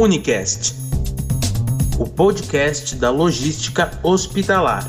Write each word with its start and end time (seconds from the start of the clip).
Unicast, 0.00 0.74
o 1.98 2.06
podcast 2.06 2.96
da 2.96 3.10
logística 3.10 3.90
hospitalar. 4.02 4.82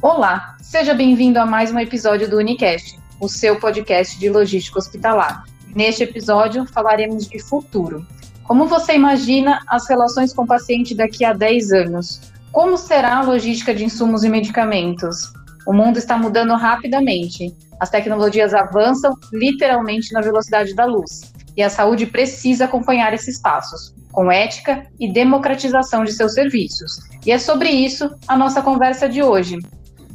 Olá, 0.00 0.56
seja 0.62 0.94
bem-vindo 0.94 1.38
a 1.38 1.44
mais 1.44 1.70
um 1.70 1.78
episódio 1.78 2.26
do 2.26 2.38
Unicast, 2.38 2.98
o 3.20 3.28
seu 3.28 3.60
podcast 3.60 4.18
de 4.18 4.30
logística 4.30 4.78
hospitalar. 4.78 5.44
Neste 5.76 6.04
episódio 6.04 6.64
falaremos 6.64 7.28
de 7.28 7.38
futuro. 7.38 8.06
Como 8.44 8.66
você 8.66 8.94
imagina 8.94 9.60
as 9.68 9.86
relações 9.86 10.32
com 10.32 10.44
o 10.44 10.46
paciente 10.46 10.94
daqui 10.94 11.22
a 11.22 11.34
10 11.34 11.72
anos? 11.72 12.32
Como 12.50 12.78
será 12.78 13.18
a 13.18 13.22
logística 13.22 13.74
de 13.74 13.84
insumos 13.84 14.24
e 14.24 14.30
medicamentos? 14.30 15.30
O 15.66 15.74
mundo 15.74 15.98
está 15.98 16.16
mudando 16.16 16.54
rapidamente. 16.54 17.54
As 17.78 17.90
tecnologias 17.90 18.54
avançam 18.54 19.14
literalmente 19.34 20.14
na 20.14 20.22
velocidade 20.22 20.74
da 20.74 20.86
luz. 20.86 21.30
E 21.56 21.62
a 21.62 21.70
saúde 21.70 22.06
precisa 22.06 22.64
acompanhar 22.64 23.12
esses 23.12 23.40
passos, 23.40 23.94
com 24.12 24.30
ética 24.30 24.86
e 24.98 25.12
democratização 25.12 26.04
de 26.04 26.12
seus 26.12 26.34
serviços. 26.34 27.00
E 27.24 27.32
é 27.32 27.38
sobre 27.38 27.70
isso 27.70 28.10
a 28.26 28.36
nossa 28.36 28.62
conversa 28.62 29.08
de 29.08 29.22
hoje. 29.22 29.58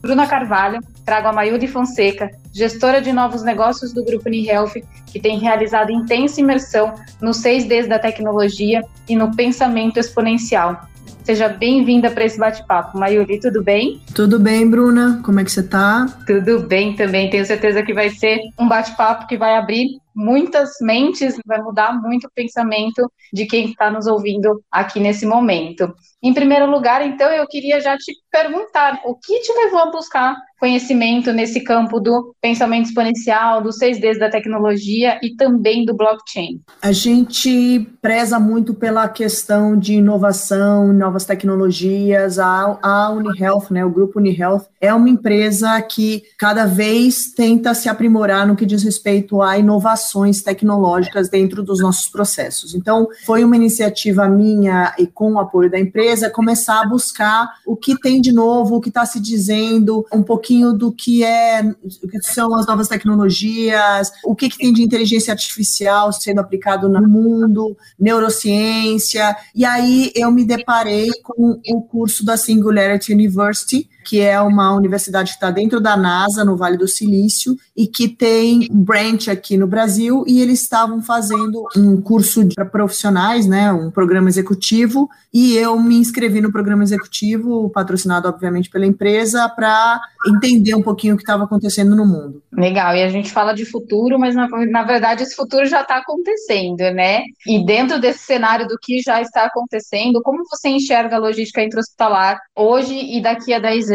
Bruna 0.01 0.27
Carvalho, 0.27 0.79
trago 1.03 1.27
a 1.27 1.33
Mayuri 1.33 1.67
Fonseca, 1.67 2.29
gestora 2.53 3.01
de 3.01 3.11
novos 3.11 3.43
negócios 3.43 3.91
do 3.91 4.03
Grupo 4.03 4.27
UniHealth, 4.27 4.73
que 5.07 5.19
tem 5.19 5.39
realizado 5.39 5.91
intensa 5.91 6.41
imersão 6.41 6.93
nos 7.21 7.37
6Ds 7.37 7.87
da 7.87 7.97
tecnologia 7.97 8.83
e 9.09 9.15
no 9.15 9.35
pensamento 9.35 9.97
exponencial. 9.97 10.79
Seja 11.23 11.49
bem-vinda 11.49 12.11
para 12.11 12.23
esse 12.23 12.37
bate-papo. 12.37 12.99
Mayuri, 12.99 13.39
tudo 13.39 13.63
bem? 13.63 13.99
Tudo 14.13 14.39
bem, 14.39 14.69
Bruna. 14.69 15.21
Como 15.23 15.39
é 15.39 15.43
que 15.43 15.51
você 15.51 15.61
está? 15.61 16.05
Tudo 16.27 16.59
bem 16.59 16.95
também. 16.95 17.31
Tenho 17.31 17.43
certeza 17.43 17.81
que 17.81 17.95
vai 17.95 18.11
ser 18.11 18.41
um 18.59 18.67
bate-papo 18.67 19.25
que 19.25 19.35
vai 19.35 19.57
abrir 19.57 19.99
muitas 20.15 20.75
mentes, 20.81 21.35
vai 21.45 21.61
mudar 21.61 21.93
muito 22.01 22.25
o 22.27 22.31
pensamento 22.33 23.11
de 23.33 23.45
quem 23.45 23.71
está 23.71 23.91
nos 23.91 24.07
ouvindo 24.07 24.63
aqui 24.71 24.99
nesse 24.99 25.25
momento. 25.25 25.93
Em 26.23 26.33
primeiro 26.33 26.65
lugar, 26.65 27.05
então, 27.05 27.29
eu 27.31 27.45
queria 27.47 27.81
já 27.81 27.97
te 27.97 28.13
perguntar 28.31 29.01
o 29.03 29.15
que 29.15 29.39
te 29.41 29.51
levou 29.53 29.79
a 29.79 29.91
buscar 29.91 30.35
conhecimento 30.59 31.31
nesse 31.33 31.61
campo 31.61 31.99
do 31.99 32.33
pensamento 32.41 32.87
exponencial, 32.87 33.61
dos 33.61 33.77
6Ds 33.79 34.17
da 34.17 34.29
tecnologia 34.29 35.19
e 35.21 35.35
também 35.35 35.85
do 35.85 35.95
blockchain? 35.95 36.61
A 36.81 36.91
gente 36.91 37.87
preza 38.01 38.39
muito 38.39 38.73
pela 38.73 39.07
questão 39.07 39.77
de 39.77 39.95
inovação, 39.95 40.93
novas 40.93 41.25
tecnologias. 41.25 42.39
A, 42.39 42.79
a 42.81 43.09
UniHealth, 43.11 43.71
né, 43.71 43.83
o 43.83 43.89
grupo 43.89 44.19
UniHealth, 44.19 44.65
é 44.79 44.93
uma 44.93 45.09
empresa 45.09 45.81
que 45.81 46.23
cada 46.37 46.65
vez 46.65 47.33
tenta 47.33 47.73
se 47.73 47.89
aprimorar 47.89 48.47
no 48.47 48.55
que 48.55 48.65
diz 48.65 48.83
respeito 48.83 49.41
a 49.41 49.57
inovações 49.57 50.41
tecnológicas 50.41 51.29
dentro 51.29 51.63
dos 51.63 51.79
nossos 51.79 52.07
processos. 52.07 52.73
Então, 52.73 53.07
foi 53.25 53.43
uma 53.43 53.55
iniciativa 53.55 54.27
minha 54.27 54.93
e 54.97 55.07
com 55.07 55.33
o 55.33 55.39
apoio 55.39 55.69
da 55.69 55.79
empresa 55.79 56.29
começar 56.29 56.81
a 56.81 56.87
buscar 56.87 57.49
o 57.65 57.75
que 57.75 57.99
tem 57.99 58.21
de 58.21 58.31
novo, 58.31 58.75
o 58.75 58.81
que 58.81 58.89
está 58.89 59.05
se 59.05 59.19
dizendo, 59.19 60.05
um 60.13 60.23
pouquinho 60.23 60.44
do 60.77 60.91
que 60.91 61.23
é, 61.23 61.61
o 62.03 62.07
que 62.07 62.21
são 62.21 62.55
as 62.55 62.67
novas 62.67 62.87
tecnologias, 62.87 64.11
o 64.23 64.35
que, 64.35 64.49
que 64.49 64.57
tem 64.57 64.73
de 64.73 64.83
inteligência 64.83 65.31
artificial 65.31 66.11
sendo 66.11 66.39
aplicado 66.39 66.87
no 66.87 67.07
mundo, 67.07 67.75
neurociência. 67.99 69.35
E 69.53 69.65
aí 69.65 70.11
eu 70.15 70.31
me 70.31 70.45
deparei 70.45 71.09
com 71.23 71.59
o 71.67 71.81
curso 71.81 72.25
da 72.25 72.37
Singularity 72.37 73.13
University, 73.13 73.89
que 74.05 74.21
é 74.21 74.39
uma 74.39 74.73
universidade 74.73 75.31
que 75.31 75.35
está 75.35 75.49
dentro 75.49 75.81
da 75.81 75.97
NASA, 75.97 76.45
no 76.45 76.55
Vale 76.55 76.77
do 76.77 76.87
Silício, 76.87 77.55
e 77.75 77.87
que 77.87 78.07
tem 78.07 78.67
um 78.71 78.83
branch 78.83 79.29
aqui 79.29 79.57
no 79.57 79.67
Brasil, 79.67 80.23
e 80.27 80.41
eles 80.41 80.61
estavam 80.61 81.01
fazendo 81.01 81.65
um 81.75 81.99
curso 81.99 82.47
para 82.53 82.65
profissionais, 82.65 83.47
né, 83.47 83.71
um 83.71 83.89
programa 83.89 84.29
executivo, 84.29 85.09
e 85.33 85.57
eu 85.57 85.77
me 85.79 85.95
inscrevi 85.95 86.39
no 86.39 86.51
programa 86.51 86.83
executivo, 86.83 87.69
patrocinado, 87.71 88.29
obviamente, 88.29 88.69
pela 88.69 88.85
empresa, 88.85 89.49
para 89.49 89.99
entender 90.27 90.75
um 90.75 90.81
pouquinho 90.81 91.15
o 91.15 91.17
que 91.17 91.23
estava 91.23 91.43
acontecendo 91.43 91.95
no 91.95 92.05
mundo. 92.05 92.41
Legal, 92.53 92.95
e 92.95 93.03
a 93.03 93.09
gente 93.09 93.31
fala 93.31 93.53
de 93.53 93.65
futuro, 93.65 94.17
mas 94.17 94.33
na, 94.33 94.47
na 94.47 94.83
verdade 94.83 95.23
esse 95.23 95.35
futuro 95.35 95.65
já 95.65 95.81
está 95.81 95.97
acontecendo, 95.97 96.79
né? 96.93 97.23
E 97.45 97.65
dentro 97.65 97.99
desse 97.99 98.19
cenário 98.19 98.67
do 98.67 98.77
que 98.81 99.01
já 99.01 99.21
está 99.21 99.45
acontecendo, 99.45 100.21
como 100.21 100.43
você 100.49 100.69
enxerga 100.69 101.17
a 101.17 101.19
logística 101.19 101.61
intra-hospitalar 101.61 102.39
hoje 102.55 102.95
e 102.95 103.21
daqui 103.21 103.53
a 103.53 103.59
10 103.59 103.91
anos? 103.91 103.94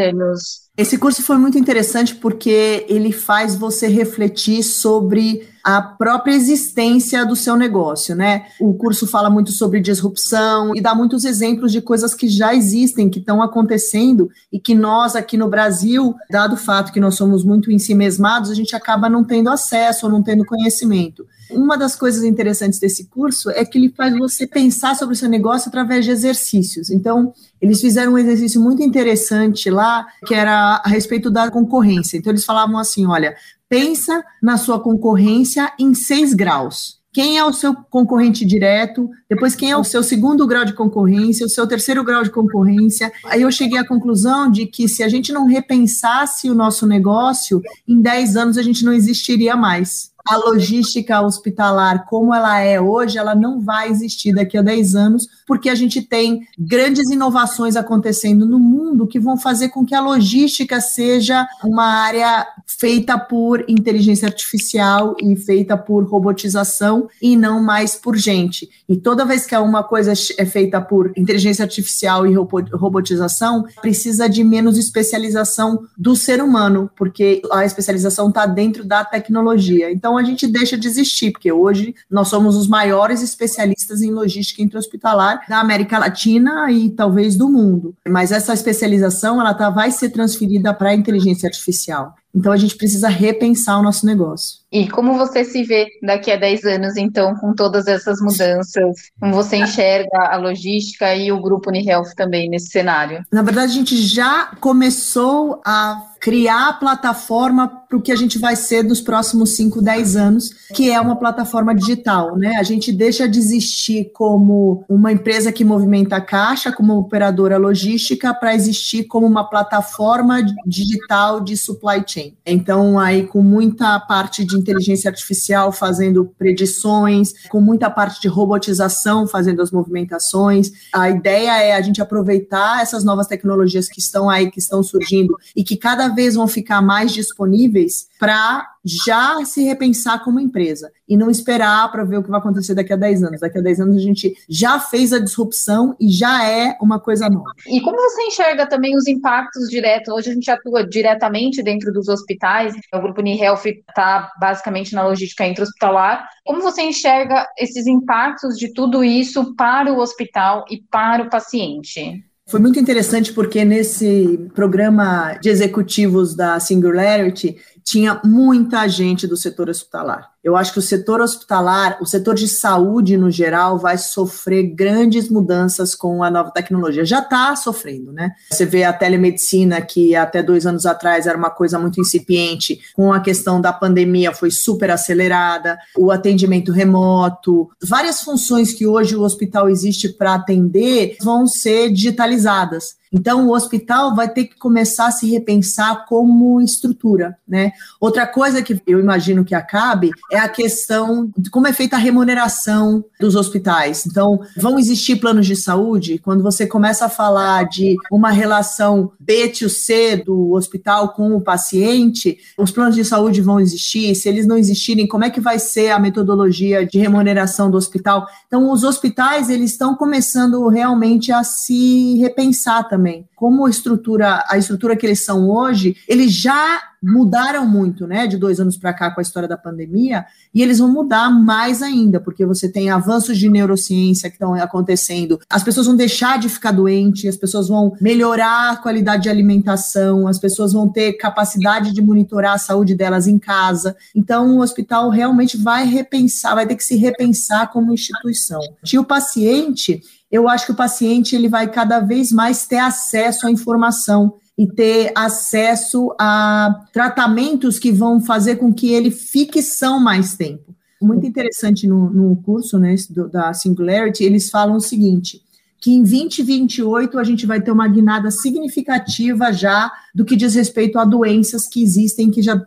Esse 0.77 0.97
curso 0.97 1.21
foi 1.21 1.37
muito 1.37 1.57
interessante 1.57 2.15
porque 2.15 2.85
ele 2.89 3.11
faz 3.11 3.55
você 3.55 3.87
refletir 3.87 4.63
sobre 4.63 5.47
a 5.63 5.81
própria 5.81 6.33
existência 6.33 7.25
do 7.25 7.35
seu 7.35 7.55
negócio, 7.55 8.15
né? 8.15 8.45
O 8.59 8.73
curso 8.73 9.05
fala 9.05 9.29
muito 9.29 9.51
sobre 9.51 9.79
disrupção 9.79 10.75
e 10.75 10.81
dá 10.81 10.95
muitos 10.95 11.25
exemplos 11.25 11.71
de 11.71 11.81
coisas 11.81 12.13
que 12.13 12.27
já 12.27 12.53
existem, 12.53 13.09
que 13.09 13.19
estão 13.19 13.41
acontecendo 13.41 14.29
e 14.51 14.59
que 14.59 14.73
nós 14.73 15.15
aqui 15.15 15.37
no 15.37 15.49
Brasil, 15.49 16.15
dado 16.29 16.53
o 16.53 16.57
fato 16.57 16.91
que 16.91 16.99
nós 16.99 17.15
somos 17.15 17.43
muito 17.43 17.71
em 17.71 17.79
si 17.79 17.93
mesmados, 17.93 18.49
a 18.49 18.55
gente 18.55 18.75
acaba 18.75 19.09
não 19.09 19.23
tendo 19.23 19.49
acesso 19.49 20.05
ou 20.05 20.11
não 20.11 20.23
tendo 20.23 20.45
conhecimento. 20.45 21.25
Uma 21.51 21.77
das 21.77 21.95
coisas 21.95 22.23
interessantes 22.23 22.79
desse 22.79 23.07
curso 23.07 23.49
é 23.51 23.65
que 23.65 23.77
ele 23.77 23.89
faz 23.89 24.17
você 24.17 24.47
pensar 24.47 24.95
sobre 24.95 25.13
o 25.13 25.17
seu 25.17 25.27
negócio 25.27 25.67
através 25.67 26.05
de 26.05 26.11
exercícios. 26.11 26.89
Então, 26.89 27.33
eles 27.61 27.81
fizeram 27.81 28.13
um 28.13 28.17
exercício 28.17 28.61
muito 28.61 28.81
interessante 28.81 29.69
lá, 29.69 30.07
que 30.25 30.33
era 30.33 30.81
a 30.83 30.87
respeito 30.87 31.29
da 31.29 31.51
concorrência. 31.51 32.17
Então, 32.17 32.31
eles 32.31 32.45
falavam 32.45 32.77
assim: 32.77 33.05
olha, 33.05 33.35
pensa 33.71 34.21
na 34.43 34.57
sua 34.57 34.81
concorrência 34.81 35.71
em 35.79 35.93
seis 35.93 36.33
graus. 36.33 36.99
Quem 37.13 37.37
é 37.37 37.45
o 37.45 37.53
seu 37.53 37.73
concorrente 37.73 38.45
direto? 38.45 39.09
Depois, 39.29 39.55
quem 39.55 39.71
é 39.71 39.77
o 39.77 39.83
seu 39.83 40.03
segundo 40.03 40.45
grau 40.45 40.65
de 40.65 40.73
concorrência, 40.73 41.45
o 41.45 41.49
seu 41.49 41.65
terceiro 41.65 42.03
grau 42.03 42.21
de 42.21 42.29
concorrência? 42.29 43.13
Aí 43.25 43.43
eu 43.43 43.51
cheguei 43.51 43.79
à 43.79 43.87
conclusão 43.87 44.51
de 44.51 44.65
que 44.65 44.89
se 44.89 45.03
a 45.03 45.07
gente 45.07 45.31
não 45.31 45.45
repensasse 45.45 46.49
o 46.49 46.55
nosso 46.55 46.85
negócio, 46.85 47.61
em 47.87 48.01
10 48.01 48.35
anos 48.35 48.57
a 48.57 48.61
gente 48.61 48.83
não 48.83 48.91
existiria 48.91 49.55
mais 49.55 50.11
a 50.27 50.37
logística 50.37 51.21
hospitalar 51.21 52.05
como 52.05 52.33
ela 52.33 52.59
é 52.59 52.79
hoje, 52.79 53.17
ela 53.17 53.35
não 53.35 53.59
vai 53.59 53.89
existir 53.89 54.33
daqui 54.33 54.57
a 54.57 54.61
10 54.61 54.95
anos, 54.95 55.27
porque 55.51 55.67
a 55.67 55.75
gente 55.75 56.01
tem 56.01 56.47
grandes 56.57 57.09
inovações 57.09 57.75
acontecendo 57.75 58.45
no 58.45 58.57
mundo 58.57 59.05
que 59.05 59.19
vão 59.19 59.35
fazer 59.35 59.67
com 59.67 59.85
que 59.85 59.93
a 59.93 59.99
logística 59.99 60.79
seja 60.79 61.45
uma 61.61 61.83
área 61.83 62.47
feita 62.65 63.19
por 63.19 63.65
inteligência 63.67 64.29
artificial 64.29 65.13
e 65.21 65.35
feita 65.35 65.75
por 65.75 66.05
robotização 66.05 67.09
e 67.21 67.35
não 67.35 67.61
mais 67.61 67.95
por 67.95 68.15
gente. 68.15 68.69
E 68.87 68.95
toda 68.95 69.25
vez 69.25 69.45
que 69.45 69.53
uma 69.57 69.83
coisa 69.83 70.13
é 70.37 70.45
feita 70.45 70.79
por 70.79 71.11
inteligência 71.17 71.63
artificial 71.63 72.25
e 72.25 72.33
robotização, 72.33 73.65
precisa 73.81 74.29
de 74.29 74.45
menos 74.45 74.77
especialização 74.77 75.85
do 75.97 76.15
ser 76.15 76.41
humano, 76.41 76.89
porque 76.95 77.41
a 77.51 77.65
especialização 77.65 78.29
está 78.29 78.45
dentro 78.45 78.85
da 78.85 79.03
tecnologia. 79.03 79.91
Então, 79.91 80.17
a 80.17 80.23
gente 80.23 80.47
deixa 80.47 80.77
de 80.77 80.87
existir, 80.87 81.31
porque 81.31 81.51
hoje 81.51 81.93
nós 82.09 82.29
somos 82.29 82.55
os 82.55 82.69
maiores 82.69 83.21
especialistas 83.21 84.01
em 84.01 84.11
logística 84.11 84.61
intra-hospitalar 84.61 85.40
da 85.47 85.59
América 85.59 85.97
Latina 85.97 86.71
e 86.71 86.89
talvez 86.89 87.35
do 87.35 87.49
mundo. 87.49 87.95
Mas 88.07 88.31
essa 88.31 88.53
especialização 88.53 89.39
ela 89.39 89.53
tá, 89.53 89.69
vai 89.69 89.91
ser 89.91 90.09
transferida 90.09 90.73
para 90.73 90.89
a 90.89 90.95
inteligência 90.95 91.47
artificial. 91.47 92.15
Então 92.33 92.51
a 92.51 92.57
gente 92.57 92.77
precisa 92.77 93.09
repensar 93.09 93.77
o 93.77 93.83
nosso 93.83 94.05
negócio. 94.05 94.59
E 94.71 94.87
como 94.87 95.17
você 95.17 95.43
se 95.43 95.63
vê 95.63 95.87
daqui 96.01 96.31
a 96.31 96.37
10 96.37 96.63
anos, 96.63 96.95
então, 96.95 97.35
com 97.35 97.53
todas 97.53 97.87
essas 97.87 98.21
mudanças? 98.21 98.95
Como 99.19 99.33
você 99.33 99.57
enxerga 99.57 100.29
a 100.29 100.37
logística 100.37 101.13
e 101.13 101.31
o 101.31 101.41
grupo 101.41 101.69
UniHealth 101.69 102.15
também 102.15 102.49
nesse 102.49 102.67
cenário? 102.67 103.21
Na 103.31 103.41
verdade, 103.41 103.73
a 103.73 103.75
gente 103.75 103.97
já 103.97 104.51
começou 104.61 105.61
a 105.65 106.01
criar 106.21 106.69
a 106.69 106.73
plataforma 106.73 107.67
para 107.67 107.97
o 107.97 108.01
que 108.01 108.11
a 108.11 108.15
gente 108.15 108.37
vai 108.37 108.55
ser 108.55 108.83
nos 108.83 109.01
próximos 109.01 109.55
5, 109.55 109.81
10 109.81 110.15
anos, 110.15 110.51
que 110.73 110.91
é 110.91 111.01
uma 111.01 111.15
plataforma 111.15 111.73
digital, 111.73 112.37
né? 112.37 112.57
A 112.57 112.63
gente 112.63 112.93
deixa 112.93 113.27
de 113.27 113.39
existir 113.39 114.11
como 114.13 114.85
uma 114.87 115.11
empresa 115.11 115.51
que 115.51 115.65
movimenta 115.65 116.17
a 116.17 116.21
caixa, 116.21 116.71
como 116.71 116.95
operadora 116.95 117.57
logística, 117.57 118.35
para 118.35 118.53
existir 118.53 119.05
como 119.05 119.25
uma 119.25 119.43
plataforma 119.43 120.41
digital 120.65 121.41
de 121.41 121.57
supply 121.57 122.03
chain. 122.05 122.37
Então, 122.45 122.99
aí 122.99 123.25
com 123.25 123.41
muita 123.41 123.99
parte 123.99 124.45
de 124.45 124.55
inteligência 124.55 125.09
artificial 125.09 125.71
fazendo 125.71 126.31
predições, 126.37 127.33
com 127.49 127.59
muita 127.59 127.89
parte 127.89 128.21
de 128.21 128.27
robotização 128.27 129.27
fazendo 129.27 129.61
as 129.61 129.71
movimentações. 129.71 130.71
A 130.93 131.09
ideia 131.09 131.63
é 131.63 131.73
a 131.73 131.81
gente 131.81 131.99
aproveitar 131.99 132.83
essas 132.83 133.03
novas 133.03 133.25
tecnologias 133.25 133.89
que 133.89 133.99
estão 133.99 134.29
aí, 134.29 134.51
que 134.51 134.59
estão 134.59 134.83
surgindo 134.83 135.35
e 135.55 135.63
que 135.63 135.75
cada 135.75 136.10
vez 136.11 136.35
vão 136.35 136.47
ficar 136.47 136.81
mais 136.81 137.11
disponíveis 137.11 138.07
para 138.19 138.67
já 138.83 139.43
se 139.45 139.63
repensar 139.63 140.23
como 140.23 140.39
empresa 140.39 140.91
e 141.07 141.15
não 141.15 141.29
esperar 141.29 141.91
para 141.91 142.03
ver 142.03 142.17
o 142.17 142.23
que 142.23 142.29
vai 142.29 142.39
acontecer 142.39 142.73
daqui 142.73 142.93
a 142.93 142.95
10 142.95 143.23
anos. 143.23 143.41
Daqui 143.41 143.57
a 143.57 143.61
10 143.61 143.79
anos 143.79 143.97
a 143.97 143.99
gente 143.99 144.33
já 144.49 144.79
fez 144.79 145.13
a 145.13 145.19
disrupção 145.19 145.95
e 145.99 146.09
já 146.09 146.47
é 146.47 146.77
uma 146.81 146.99
coisa 146.99 147.29
nova. 147.29 147.51
E 147.67 147.81
como 147.81 147.97
você 147.97 148.23
enxerga 148.23 148.67
também 148.67 148.95
os 148.95 149.07
impactos 149.07 149.69
diretos? 149.69 150.13
Hoje 150.13 150.31
a 150.31 150.33
gente 150.33 150.49
atua 150.49 150.87
diretamente 150.87 151.61
dentro 151.61 151.91
dos 151.91 152.07
hospitais, 152.07 152.73
o 152.93 153.01
Grupo 153.01 153.21
Unihealth 153.21 153.65
está 153.65 154.31
basicamente 154.39 154.93
na 154.93 155.03
logística 155.03 155.45
intra-hospitalar. 155.45 156.27
Como 156.45 156.61
você 156.61 156.81
enxerga 156.81 157.47
esses 157.57 157.85
impactos 157.87 158.57
de 158.57 158.73
tudo 158.73 159.03
isso 159.03 159.55
para 159.55 159.91
o 159.93 159.99
hospital 159.99 160.65
e 160.69 160.81
para 160.81 161.23
o 161.23 161.29
paciente? 161.29 162.23
Foi 162.51 162.59
muito 162.59 162.77
interessante 162.77 163.31
porque 163.31 163.63
nesse 163.63 164.49
programa 164.53 165.37
de 165.41 165.47
executivos 165.47 166.35
da 166.35 166.59
Singularity 166.59 167.55
tinha 167.81 168.19
muita 168.25 168.85
gente 168.89 169.25
do 169.25 169.37
setor 169.37 169.69
hospitalar. 169.69 170.30
Eu 170.43 170.57
acho 170.57 170.73
que 170.73 170.79
o 170.79 170.81
setor 170.81 171.21
hospitalar, 171.21 171.97
o 172.01 172.05
setor 172.05 172.33
de 172.33 172.47
saúde 172.47 173.15
no 173.15 173.29
geral, 173.29 173.77
vai 173.77 173.97
sofrer 173.97 174.63
grandes 174.63 175.29
mudanças 175.29 175.93
com 175.93 176.23
a 176.23 176.31
nova 176.31 176.49
tecnologia. 176.49 177.05
Já 177.05 177.19
está 177.19 177.55
sofrendo, 177.55 178.11
né? 178.11 178.31
Você 178.49 178.65
vê 178.65 178.83
a 178.83 178.91
telemedicina, 178.91 179.79
que 179.81 180.15
até 180.15 180.41
dois 180.41 180.65
anos 180.65 180.87
atrás 180.87 181.27
era 181.27 181.37
uma 181.37 181.51
coisa 181.51 181.77
muito 181.77 182.01
incipiente, 182.01 182.79
com 182.95 183.13
a 183.13 183.19
questão 183.19 183.61
da 183.61 183.71
pandemia 183.71 184.33
foi 184.33 184.49
super 184.49 184.89
acelerada, 184.89 185.77
o 185.95 186.09
atendimento 186.09 186.71
remoto, 186.71 187.69
várias 187.81 188.21
funções 188.21 188.73
que 188.73 188.87
hoje 188.87 189.15
o 189.15 189.21
hospital 189.21 189.69
existe 189.69 190.09
para 190.09 190.33
atender 190.33 191.17
vão 191.21 191.45
ser 191.45 191.91
digitalizadas. 191.91 192.99
Então, 193.13 193.45
o 193.45 193.53
hospital 193.53 194.15
vai 194.15 194.29
ter 194.29 194.45
que 194.45 194.57
começar 194.57 195.07
a 195.07 195.11
se 195.11 195.29
repensar 195.29 196.05
como 196.05 196.61
estrutura, 196.61 197.37
né? 197.45 197.73
Outra 197.99 198.25
coisa 198.25 198.61
que 198.61 198.81
eu 198.87 199.01
imagino 199.01 199.43
que 199.43 199.53
acabe 199.53 200.11
é 200.31 200.39
a 200.39 200.47
questão 200.47 201.29
de 201.37 201.49
como 201.49 201.67
é 201.67 201.73
feita 201.73 201.97
a 201.97 201.99
remuneração 201.99 203.03
dos 203.19 203.35
hospitais. 203.35 204.05
Então, 204.05 204.39
vão 204.55 204.79
existir 204.79 205.17
planos 205.17 205.45
de 205.45 205.57
saúde? 205.57 206.19
Quando 206.19 206.41
você 206.41 206.65
começa 206.65 207.05
a 207.05 207.09
falar 207.09 207.67
de 207.67 207.97
uma 208.09 208.31
relação 208.31 209.11
B2C 209.21 210.23
do 210.23 210.53
hospital 210.53 211.09
com 211.09 211.35
o 211.35 211.41
paciente, 211.41 212.37
os 212.57 212.71
planos 212.71 212.95
de 212.95 213.03
saúde 213.03 213.41
vão 213.41 213.59
existir? 213.59 214.15
Se 214.15 214.29
eles 214.29 214.47
não 214.47 214.57
existirem, 214.57 215.05
como 215.05 215.25
é 215.25 215.29
que 215.29 215.41
vai 215.41 215.59
ser 215.59 215.89
a 215.89 215.99
metodologia 215.99 216.85
de 216.85 216.97
remuneração 216.97 217.69
do 217.69 217.75
hospital? 217.75 218.25
Então, 218.47 218.71
os 218.71 218.85
hospitais, 218.85 219.49
eles 219.49 219.71
estão 219.71 219.95
começando 219.95 220.65
realmente 220.69 221.31
a 221.33 221.43
se 221.43 222.17
repensar 222.19 222.87
também. 222.87 223.25
Como 223.35 223.65
a 223.65 223.69
estrutura, 223.69 224.45
a 224.47 224.57
estrutura 224.57 224.95
que 224.95 225.05
eles 225.05 225.25
são 225.25 225.49
hoje, 225.49 225.97
eles 226.07 226.31
já 226.31 226.90
mudaram 227.01 227.67
muito, 227.67 228.05
né, 228.05 228.27
de 228.27 228.37
dois 228.37 228.59
anos 228.59 228.77
para 228.77 228.93
cá 228.93 229.09
com 229.09 229.19
a 229.19 229.23
história 229.23 229.49
da 229.49 229.57
pandemia, 229.57 230.25
e 230.53 230.61
eles 230.61 230.79
vão 230.79 230.87
mudar 230.87 231.31
mais 231.31 231.81
ainda, 231.81 232.19
porque 232.19 232.45
você 232.45 232.69
tem 232.69 232.89
avanços 232.89 233.37
de 233.37 233.49
neurociência 233.49 234.29
que 234.29 234.35
estão 234.35 234.53
acontecendo, 234.53 235.39
as 235.49 235.63
pessoas 235.63 235.87
vão 235.87 235.95
deixar 235.95 236.37
de 236.37 236.47
ficar 236.47 236.71
doentes, 236.71 237.27
as 237.27 237.37
pessoas 237.37 237.67
vão 237.67 237.95
melhorar 237.99 238.71
a 238.71 238.75
qualidade 238.77 239.23
de 239.23 239.29
alimentação, 239.29 240.27
as 240.27 240.37
pessoas 240.37 240.73
vão 240.73 240.87
ter 240.87 241.13
capacidade 241.13 241.91
de 241.91 242.01
monitorar 242.01 242.53
a 242.53 242.59
saúde 242.59 242.93
delas 242.93 243.27
em 243.27 243.39
casa. 243.39 243.95
Então, 244.15 244.57
o 244.57 244.61
hospital 244.61 245.09
realmente 245.09 245.57
vai 245.57 245.85
repensar, 245.85 246.55
vai 246.55 246.67
ter 246.67 246.75
que 246.75 246.83
se 246.83 246.95
repensar 246.95 247.71
como 247.71 247.93
instituição. 247.93 248.59
E 248.91 248.99
o 248.99 249.03
paciente, 249.03 250.01
eu 250.31 250.47
acho 250.47 250.65
que 250.65 250.71
o 250.71 250.75
paciente 250.75 251.35
ele 251.35 251.49
vai 251.49 251.67
cada 251.67 251.99
vez 251.99 252.31
mais 252.31 252.65
ter 252.65 252.77
acesso 252.77 253.47
à 253.47 253.51
informação 253.51 254.35
e 254.57 254.67
ter 254.67 255.11
acesso 255.15 256.13
a 256.19 256.85
tratamentos 256.93 257.79
que 257.79 257.91
vão 257.91 258.21
fazer 258.21 258.57
com 258.57 258.73
que 258.73 258.93
ele 258.93 259.09
fique 259.09 259.61
são 259.61 259.99
mais 259.99 260.35
tempo. 260.35 260.75
Muito 261.01 261.25
interessante 261.25 261.87
no, 261.87 262.09
no 262.11 262.35
curso 262.35 262.77
né, 262.77 262.95
do, 263.09 263.27
da 263.27 263.53
Singularity, 263.53 264.23
eles 264.23 264.51
falam 264.51 264.75
o 264.75 264.81
seguinte, 264.81 265.41
que 265.79 265.91
em 265.91 266.03
2028 266.03 267.17
a 267.17 267.23
gente 267.23 267.47
vai 267.47 267.59
ter 267.59 267.71
uma 267.71 267.87
guinada 267.87 268.29
significativa 268.29 269.51
já 269.51 269.91
do 270.13 270.23
que 270.23 270.35
diz 270.35 270.53
respeito 270.53 270.99
a 270.99 271.05
doenças 271.05 271.67
que 271.67 271.81
existem, 271.81 272.29
que 272.29 272.43
já, 272.43 272.63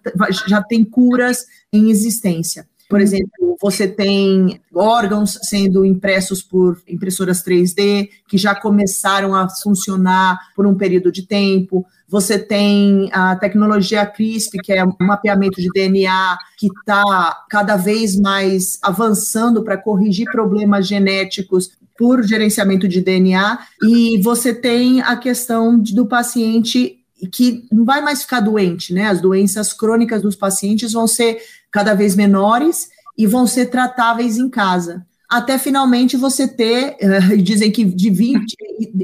já 0.48 0.60
tem 0.60 0.84
curas 0.84 1.46
em 1.72 1.90
existência. 1.90 2.66
Por 2.88 3.00
exemplo, 3.00 3.56
você 3.60 3.88
tem 3.88 4.60
órgãos 4.75 5.38
sendo 5.42 5.84
impressos 5.84 6.42
por 6.42 6.81
impressoras 6.86 7.42
3D, 7.42 8.08
que 8.28 8.36
já 8.36 8.54
começaram 8.54 9.34
a 9.34 9.48
funcionar 9.48 10.38
por 10.54 10.66
um 10.66 10.75
período 10.75 11.10
de 11.10 11.26
tempo. 11.26 11.86
Você 12.08 12.38
tem 12.38 13.08
a 13.12 13.34
tecnologia 13.36 14.04
CRISP, 14.04 14.58
que 14.62 14.72
é 14.72 14.84
um 14.84 14.92
mapeamento 15.00 15.60
de 15.60 15.69
DNA, 15.70 16.36
que 16.58 16.66
está 16.66 17.44
cada 17.48 17.76
vez 17.76 18.19
mais 18.19 18.78
avançando 18.82 19.64
para 19.64 19.78
corrigir 19.78 20.31
problemas 20.31 20.86
genéticos 20.86 21.70
por 21.96 22.22
gerenciamento 22.22 22.86
de 22.86 23.00
DNA. 23.00 23.58
E 23.82 24.20
você 24.22 24.52
tem 24.52 25.00
a 25.00 25.16
questão 25.16 25.78
do 25.78 26.06
paciente 26.06 26.98
que 27.32 27.66
não 27.72 27.84
vai 27.84 28.02
mais 28.02 28.22
ficar 28.22 28.40
doente, 28.40 28.92
né? 28.92 29.06
As 29.06 29.20
doenças 29.20 29.72
crônicas 29.72 30.20
dos 30.20 30.36
pacientes 30.36 30.92
vão 30.92 31.06
ser 31.06 31.38
cada 31.74 31.92
vez 31.92 32.14
menores 32.14 32.88
e 33.18 33.26
vão 33.26 33.48
ser 33.48 33.66
tratáveis 33.66 34.38
em 34.38 34.48
casa. 34.48 35.04
Até 35.28 35.58
finalmente 35.58 36.16
você 36.16 36.46
ter, 36.46 36.96
uh, 37.02 37.36
dizem 37.42 37.72
que 37.72 37.84
de 37.84 38.10
20, 38.10 38.54